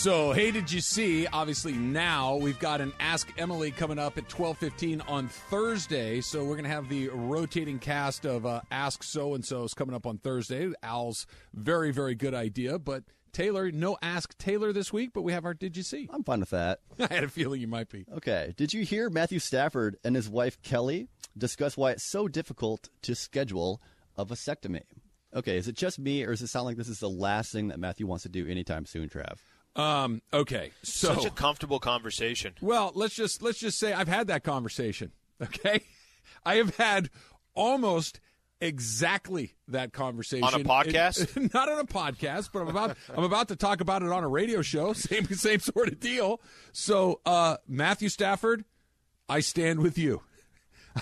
[0.08, 1.28] So, hey, did you see?
[1.28, 6.22] Obviously, now we've got an Ask Emily coming up at twelve fifteen on Thursday.
[6.22, 9.93] So we're going to have the rotating cast of uh, Ask So and So's coming
[9.93, 10.72] up on Thursday.
[10.82, 15.43] Al's very, very good idea, but Taylor, no Ask Taylor this week, but we have
[15.43, 16.08] our Did You See?
[16.10, 16.80] I'm fine with that.
[17.02, 18.06] I had a feeling you might be.
[18.15, 18.54] Okay.
[18.56, 23.13] Did you hear Matthew Stafford and his wife Kelly discuss why it's so difficult to
[23.13, 23.82] schedule
[24.15, 24.84] a vasectomy?
[25.36, 27.67] Okay, is it just me, or does it sound like this is the last thing
[27.67, 29.36] that Matthew wants to do anytime soon, Trav?
[29.78, 32.54] Um, okay, so such a comfortable conversation.
[32.62, 35.12] Well, let's just let's just say I've had that conversation.
[35.40, 35.84] Okay,
[36.44, 37.12] I have had
[37.54, 38.19] almost
[38.60, 41.38] exactly that conversation On a podcast?
[41.38, 44.23] It- not on a podcast, but I'm about I'm about to talk about it on
[44.23, 44.94] a radio show.
[44.94, 46.42] Same same sort of deal.
[46.71, 48.65] So, uh, Matthew Stafford,
[49.30, 50.23] I stand with you.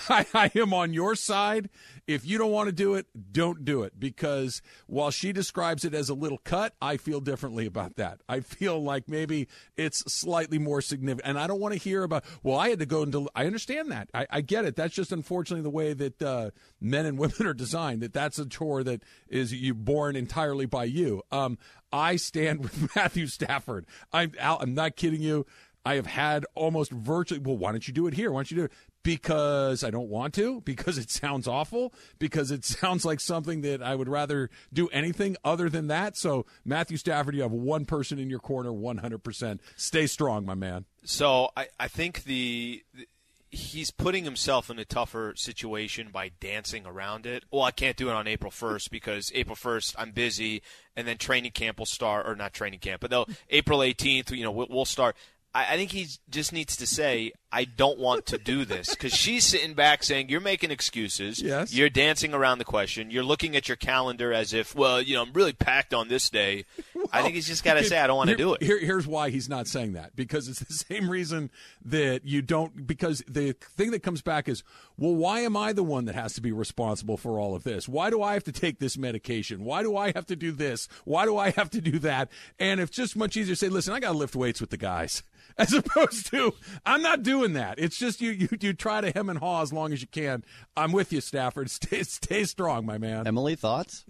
[0.09, 1.69] I, I am on your side.
[2.07, 3.99] If you don't want to do it, don't do it.
[3.99, 8.21] Because while she describes it as a little cut, I feel differently about that.
[8.29, 11.27] I feel like maybe it's slightly more significant.
[11.27, 13.91] And I don't want to hear about, well, I had to go and I understand
[13.91, 14.09] that.
[14.13, 14.75] I, I get it.
[14.75, 18.45] That's just unfortunately the way that uh, men and women are designed, that that's a
[18.45, 21.23] chore that is you born entirely by you.
[21.31, 21.57] Um,
[21.91, 23.85] I stand with Matthew Stafford.
[24.11, 25.45] I'm, I'm not kidding you.
[25.85, 27.39] I have had almost virtually.
[27.39, 28.31] Well, why don't you do it here?
[28.31, 28.71] Why don't you do it?
[29.05, 30.61] Because I don't want to.
[30.61, 31.93] Because it sounds awful.
[32.19, 36.17] Because it sounds like something that I would rather do anything other than that.
[36.17, 39.61] So, Matthew Stafford, you have one person in your corner, one hundred percent.
[39.77, 40.85] Stay strong, my man.
[41.03, 43.07] So I, I think the, the
[43.55, 47.43] he's putting himself in a tougher situation by dancing around it.
[47.51, 50.61] Well, I can't do it on April 1st because April 1st I'm busy,
[50.95, 54.43] and then training camp will start, or not training camp, but no, April 18th, you
[54.43, 55.15] know, we'll, we'll start.
[55.53, 58.89] I, I think he just needs to say, I don't want to do this.
[58.89, 61.41] Because she's sitting back saying, You're making excuses.
[61.41, 61.73] Yes.
[61.73, 63.09] You're dancing around the question.
[63.09, 66.29] You're looking at your calendar as if, well, you know, I'm really packed on this
[66.29, 66.65] day.
[67.13, 68.61] I think he's just got to say, I don't want to do it.
[68.61, 71.49] Here, here's why he's not saying that because it's the same reason
[71.85, 72.85] that you don't.
[72.85, 74.61] Because the thing that comes back is,
[74.97, 77.87] well, why am I the one that has to be responsible for all of this?
[77.87, 79.63] Why do I have to take this medication?
[79.63, 80.89] Why do I have to do this?
[81.05, 82.29] Why do I have to do that?
[82.59, 84.77] And it's just much easier to say, listen, I got to lift weights with the
[84.77, 85.23] guys.
[85.57, 86.53] As opposed to,
[86.85, 87.79] I'm not doing that.
[87.79, 90.43] It's just you, you, you try to hem and haw as long as you can.
[90.75, 91.69] I'm with you, Stafford.
[91.75, 93.27] Stay, stay strong, my man.
[93.27, 94.05] Emily, thoughts?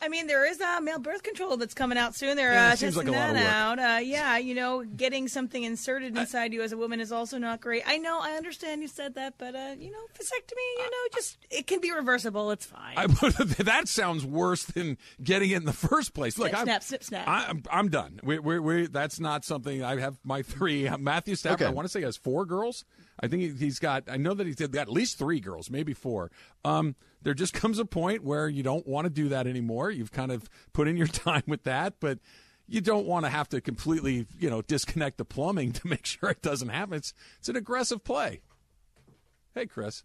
[0.00, 2.36] I mean, there is a male birth control that's coming out soon.
[2.36, 3.78] They're Yeah, it uh, testing like that out.
[3.78, 7.60] Uh, yeah, you know, getting something inserted inside you as a woman is also not
[7.60, 7.82] great.
[7.86, 11.38] I know, I understand you said that, but uh, you know, vasectomy, you know, just
[11.50, 12.50] it can be reversible.
[12.50, 12.94] It's fine.
[12.96, 13.06] I,
[13.64, 16.38] that sounds worse than getting it in the first place.
[16.38, 17.28] Look, Snip, I'm, snap, snip, snap.
[17.28, 18.20] I, I'm, I'm done.
[18.22, 20.18] We, we, we, that's not something I have.
[20.22, 21.62] My three Matthew Stafford.
[21.62, 21.66] Okay.
[21.70, 22.84] I want to say has four girls.
[23.20, 24.04] I think he- he's got.
[24.08, 26.30] I know that he's got at least three girls, maybe four.
[26.64, 29.90] Um, there just comes a point where you don't want to do that anymore.
[29.90, 32.20] You've kind of put in your time with that, but
[32.68, 36.30] you don't want to have to completely, you know, disconnect the plumbing to make sure
[36.30, 36.94] it doesn't happen.
[36.94, 38.40] It's it's an aggressive play.
[39.54, 40.04] Hey, Chris.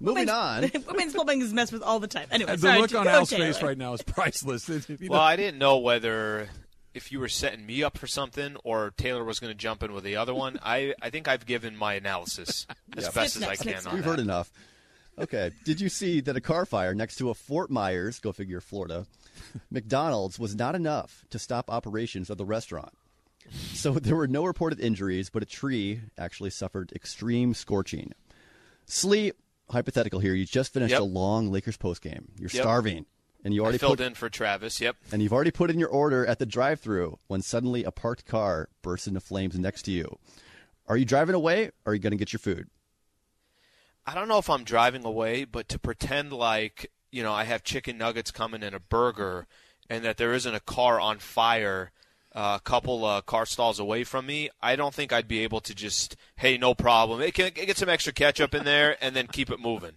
[0.00, 0.70] Moving on.
[0.86, 2.26] Women's plumbing is messed with all the time.
[2.30, 3.46] Anyway, The sorry, look on Al's Taylor.
[3.52, 4.68] face right now is priceless.
[4.68, 6.48] You know, Well, I didn't know whether
[6.94, 9.92] if you were setting me up for something or Taylor was going to jump in
[9.92, 10.58] with the other one.
[10.62, 12.66] I, I think I've given my analysis
[12.96, 14.10] as best as I Snip, snip, can on We've that.
[14.10, 14.52] heard enough.
[15.18, 15.50] Okay.
[15.64, 19.06] Did you see that a car fire next to a Fort Myers, go figure, Florida,
[19.70, 22.92] McDonald's was not enough to stop operations of the restaurant?
[23.72, 28.12] So there were no reported injuries, but a tree actually suffered extreme scorching.
[28.86, 29.36] Sleep,
[29.70, 31.00] hypothetical here, you just finished Yep.
[31.00, 32.26] a long Lakers postgame.
[32.38, 32.62] You're Yep.
[32.62, 33.06] starving.
[33.44, 34.80] And you I already filled put, in for Travis.
[34.80, 34.96] Yep.
[35.12, 38.68] and you've already put in your order at the drive-through when suddenly a parked car
[38.82, 40.18] bursts into flames next to you.
[40.86, 42.68] Are you driving away or are you going to get your food?
[44.08, 47.62] I don't know if I'm driving away, but to pretend like you know I have
[47.62, 49.46] chicken nuggets coming in a burger,
[49.90, 51.92] and that there isn't a car on fire
[52.34, 55.60] uh, a couple uh, car stalls away from me, I don't think I'd be able
[55.60, 59.26] to just hey no problem, can, can get some extra ketchup in there, and then
[59.26, 59.92] keep it moving.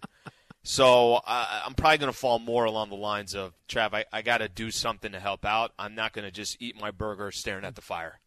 [0.64, 3.94] So uh, I'm probably going to fall more along the lines of Trav.
[3.94, 5.72] I, I got to do something to help out.
[5.78, 8.21] I'm not going to just eat my burger staring at the fire.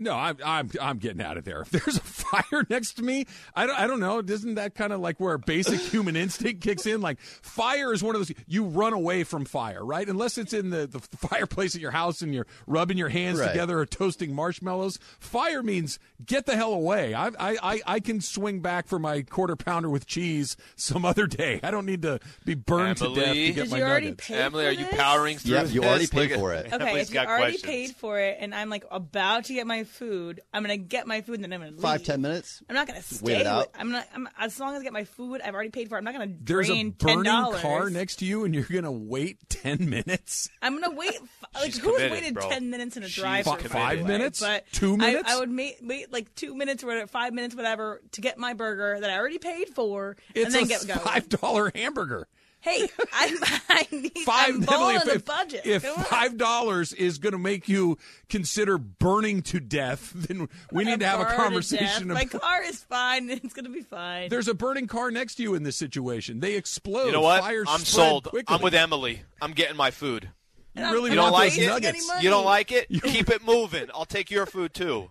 [0.00, 1.60] No, I'm I'm I'm getting out of there.
[1.70, 4.20] If there's a fire next to me, I don't I don't know.
[4.26, 7.00] Isn't that kind of like where basic human instinct kicks in?
[7.00, 10.08] Like fire is one of those you run away from fire, right?
[10.08, 13.48] Unless it's in the, the fireplace at your house and you're rubbing your hands Right.
[13.48, 14.98] together or toasting marshmallows.
[15.18, 17.12] Fire means get the hell away.
[17.14, 21.26] I, I I I can swing back for my quarter pounder with cheese some other
[21.26, 21.60] day.
[21.62, 24.26] I don't need to be burned to death to get Did my you already nuggets.
[24.28, 25.52] pay Emily, for are you powering through?
[25.56, 26.66] Yep, you already paid Look for it.
[26.72, 27.62] Okay, Emily's if you got already questions.
[27.90, 31.20] paid for it, and I'm like about to get my food, I'm gonna get my
[31.20, 31.80] food, and then I'm gonna leave.
[31.80, 32.62] Five, ten minutes?
[32.68, 33.40] I'm not gonna Wait stay.
[33.40, 33.66] it out.
[33.72, 34.06] With, I'm not.
[34.14, 35.98] I'm, as long as I get my food, I've already paid for it.
[35.98, 37.60] I'm not gonna There's a drain ten burning dollars.
[37.60, 40.48] car next to you, and you're gonna wait ten minutes.
[40.62, 41.14] I'm gonna wait.
[41.14, 41.22] f-
[41.54, 42.48] Like who's waited bro.
[42.48, 43.44] ten minutes in a She's drive?
[43.44, 43.70] committed.
[43.72, 44.38] Five minutes?
[44.40, 45.28] But Two minutes?
[45.28, 49.00] I, would ma- wait like two minutes or five minutes, whatever, to get my burger
[49.00, 51.00] that I already paid for, It's and then a get going.
[51.00, 52.28] five dollar hamburger.
[52.62, 53.36] Hey, I'm,
[53.70, 54.12] I need.
[54.24, 55.62] five I'm balling Emily, on a if, budget.
[55.64, 57.96] if five dollars is going to make you
[58.28, 62.08] consider burning to death, then we need to have a Burn conversation.
[62.08, 62.14] death.
[62.16, 63.30] My car is fine.
[63.42, 64.28] It's gonna be fine.
[64.28, 66.40] There's a burning car next to you in this situation.
[66.40, 67.06] They explode.
[67.06, 67.40] You know what?
[67.40, 68.24] Fires I'm sold.
[68.24, 68.54] Quickly.
[68.54, 69.22] I'm with Emily.
[69.40, 70.28] I'm getting my food.
[70.74, 71.66] You I'm- really You don't like it?
[71.66, 72.22] nuggets?
[72.22, 72.88] You don't like it?
[73.02, 73.86] Keep it moving.
[73.94, 75.10] I'll take your food too.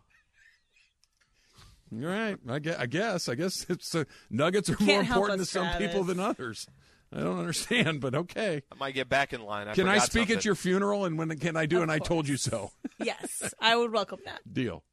[1.91, 2.37] You're.
[2.47, 2.77] I guess.
[2.77, 3.29] I guess.
[3.29, 6.67] I guess it's uh, Nuggets are more important to us, some people than others.
[7.11, 8.61] I don't understand, but okay.
[8.71, 9.67] I might get back in line.
[9.67, 10.37] I can I speak something.
[10.37, 11.05] at your funeral?
[11.05, 11.77] And when can I do?
[11.77, 12.71] Of and I told you so.
[13.01, 14.41] Yes, I would welcome that.
[14.51, 14.83] Deal.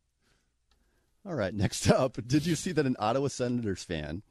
[1.27, 4.23] All right, next up, did you see that an Ottawa Senators fan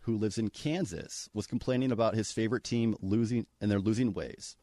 [0.00, 4.56] who lives in Kansas was complaining about his favorite team losing and their losing ways?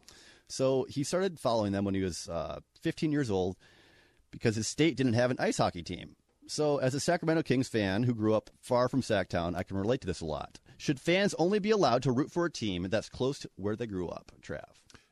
[0.50, 3.56] So he started following them when he was uh, 15 years old
[4.32, 6.18] because his state didn't have an ice hockey team.
[6.50, 10.00] So, as a Sacramento Kings fan who grew up far from Sacktown, I can relate
[10.02, 10.60] to this a lot.
[10.78, 13.88] Should fans only be allowed to root for a team that's close to where they
[13.88, 14.64] grew up, Trav?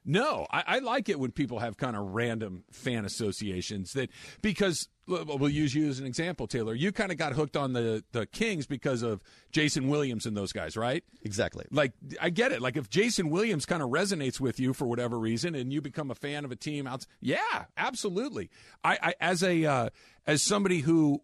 [0.06, 4.12] No, I, I like it when people have kind of random fan associations that
[4.42, 6.74] because well, use you as an example, Taylor.
[6.74, 10.52] You kind of got hooked on the the Kings because of Jason Williams and those
[10.52, 11.04] guys, right?
[11.24, 11.66] Exactly.
[11.72, 12.62] Like I get it.
[12.62, 16.12] Like if Jason Williams kind of resonates with you for whatever reason, and you become
[16.12, 18.50] a fan of a team, out, yeah, absolutely.
[18.84, 19.90] I, I as a uh,
[20.28, 21.22] as somebody who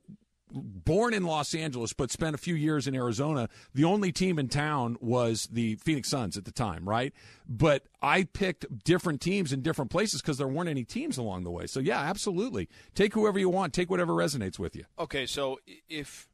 [0.53, 4.47] born in Los Angeles but spent a few years in Arizona, the only team in
[4.47, 7.13] town was the Phoenix Suns at the time, right?
[7.47, 11.51] But I picked different teams in different places because there weren't any teams along the
[11.51, 11.67] way.
[11.67, 12.69] So yeah, absolutely.
[12.95, 13.73] Take whoever you want.
[13.73, 14.85] Take whatever resonates with you.
[14.99, 16.27] Okay, so if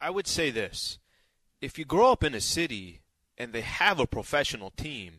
[0.00, 0.98] I would say this,
[1.60, 3.00] if you grow up in a city
[3.36, 5.14] and they have a professional team,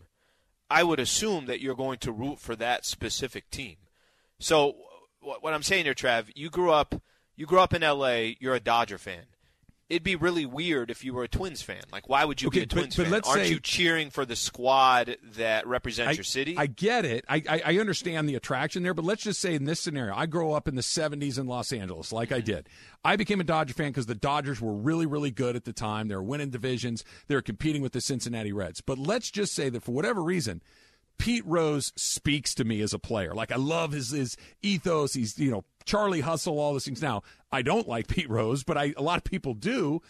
[0.70, 3.78] I would assume that you're going to root for that specific team.
[4.40, 4.76] So
[5.22, 7.02] what I'm saying here, Trav, you grew up
[7.36, 9.24] you grew up in LA, you're a Dodger fan.
[9.88, 11.84] It'd be really weird if you were a Twins fan.
[11.92, 13.12] Like, why would you Okay, be a but- Twins but fan?
[13.12, 16.56] let's Aren't say- you cheering for the squad that represents I, your city?
[16.58, 17.24] I get it.
[17.30, 20.26] I, I, I understand the attraction there, but let's just say in this scenario, I
[20.26, 22.46] grow up in the 70s in Los Angeles, like I mm-hmm.
[22.46, 22.70] did.
[23.04, 26.08] I became a Dodger fan because the Dodgers were really, really good at the time.
[26.08, 27.04] They were winning divisions.
[27.28, 28.82] They were competing with the Cincinnati Reds.
[28.82, 30.64] But let's just say that for whatever reason,
[31.18, 33.34] Pete Rose speaks to me as a player.
[33.34, 35.14] Like I love his his ethos.
[35.14, 37.02] He's you know Charlie Hustle, all those things.
[37.02, 40.02] Now I don't like Pete Rose, but I a lot of people do.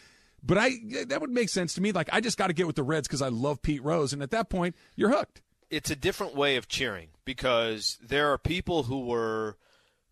[0.44, 0.72] But I
[1.08, 1.92] that would make sense to me.
[1.92, 4.22] Like I just got to get with the Reds because I love Pete Rose, and
[4.22, 5.42] at that point you're hooked.
[5.70, 9.58] it's a different way of cheering because there are people who were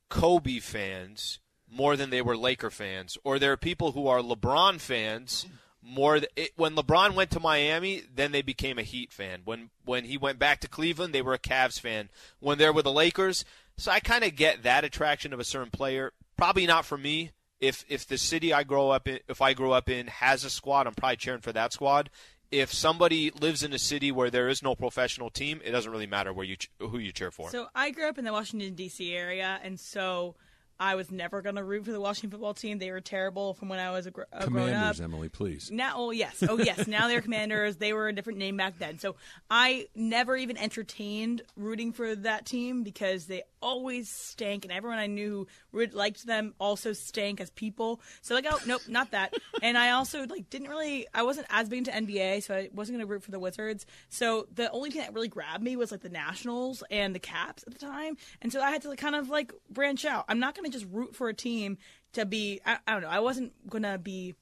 [0.10, 1.40] Kobe fans
[1.72, 5.46] more than they were Laker fans, or there are people who are LeBron fans
[5.82, 6.20] more.
[6.20, 9.42] Th- it, when LeBron went to Miami, then they became a Heat fan.
[9.46, 12.10] When when he went back to Cleveland, they were a Cavs fan.
[12.40, 13.44] When they're with the Lakers,
[13.78, 16.14] so I kind of get that attraction of a certain player.
[16.38, 17.32] Probably not for me.
[17.60, 20.50] If if the city I grow up in, if I grew up in has a
[20.50, 22.10] squad, I'm probably cheering for that squad
[22.54, 26.06] if somebody lives in a city where there is no professional team, it doesn't really
[26.06, 27.50] matter where you who you cheer for.
[27.50, 29.14] So I grew up in the Washington D.C.
[29.16, 30.36] area, and so
[30.80, 32.80] I was never going to root for the Washington football team.
[32.80, 34.96] They were terrible from when I was a, gr- a grown up.
[34.96, 35.72] Commanders, Emily, please.
[35.72, 36.88] Now, oh yes, oh yes.
[36.88, 37.78] Now they're Commanders.
[37.78, 39.00] They were a different name back then.
[39.00, 39.16] So
[39.50, 45.08] I never even entertained rooting for that team because they always stank, and everyone I
[45.08, 48.02] knew who liked them also stank as people.
[48.22, 49.34] So like, oh nope, not that.
[49.62, 51.08] and I also like didn't really.
[51.14, 53.86] I wasn't as big into NBA, so I wasn't going to root for the Wizards.
[54.10, 57.64] So the only thing that really grabbed me was like the Nationals and the Caps
[57.66, 60.26] at the time, and so I had to like, kind of like branch out.
[60.28, 61.78] I'm not going to just root for a team
[62.14, 62.62] to be.
[62.66, 63.10] I, I don't know.
[63.10, 64.36] I wasn't going to be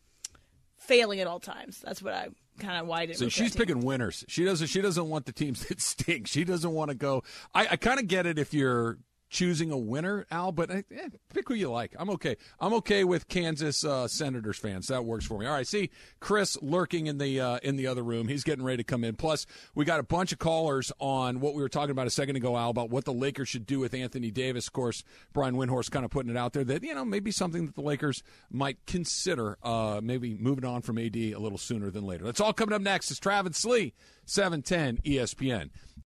[0.78, 1.82] failing at all times.
[1.84, 3.20] That's what I kind of why I didn't.
[3.20, 4.26] So root for that she's picking winners.
[4.28, 4.68] She doesn't.
[4.68, 6.28] She doesn't want the teams that stink.
[6.28, 7.24] She doesn't want to go.
[7.54, 8.98] I, I kind of get it if you're
[9.32, 10.52] choosing a winner, Al.
[10.52, 11.96] But eh, eh, pick who you like.
[11.98, 12.36] I'm okay.
[12.60, 14.88] I'm okay with Kansas uh, Senators fans.
[14.88, 15.48] That works for me.
[15.48, 15.66] All right.
[15.66, 18.28] See Chris lurking in the uh, in the other room.
[18.28, 19.16] He's getting ready to come in.
[19.16, 22.36] Plus, we got a bunch of callers on what we were talking about a second
[22.36, 24.68] ago, Al, about what the Lakers should do with Anthony Davis.
[24.68, 25.04] Of course,
[25.34, 27.82] Brian Windhorst kind of putting it out there that you know maybe something that the
[27.82, 28.22] Lakers
[28.52, 29.58] might consider.
[29.64, 32.26] Uh, maybe moving on from AD a little sooner than later.
[32.26, 33.10] That's all coming up next.
[33.10, 33.94] It's Travis Slee,
[34.26, 35.70] seven ten ESPN.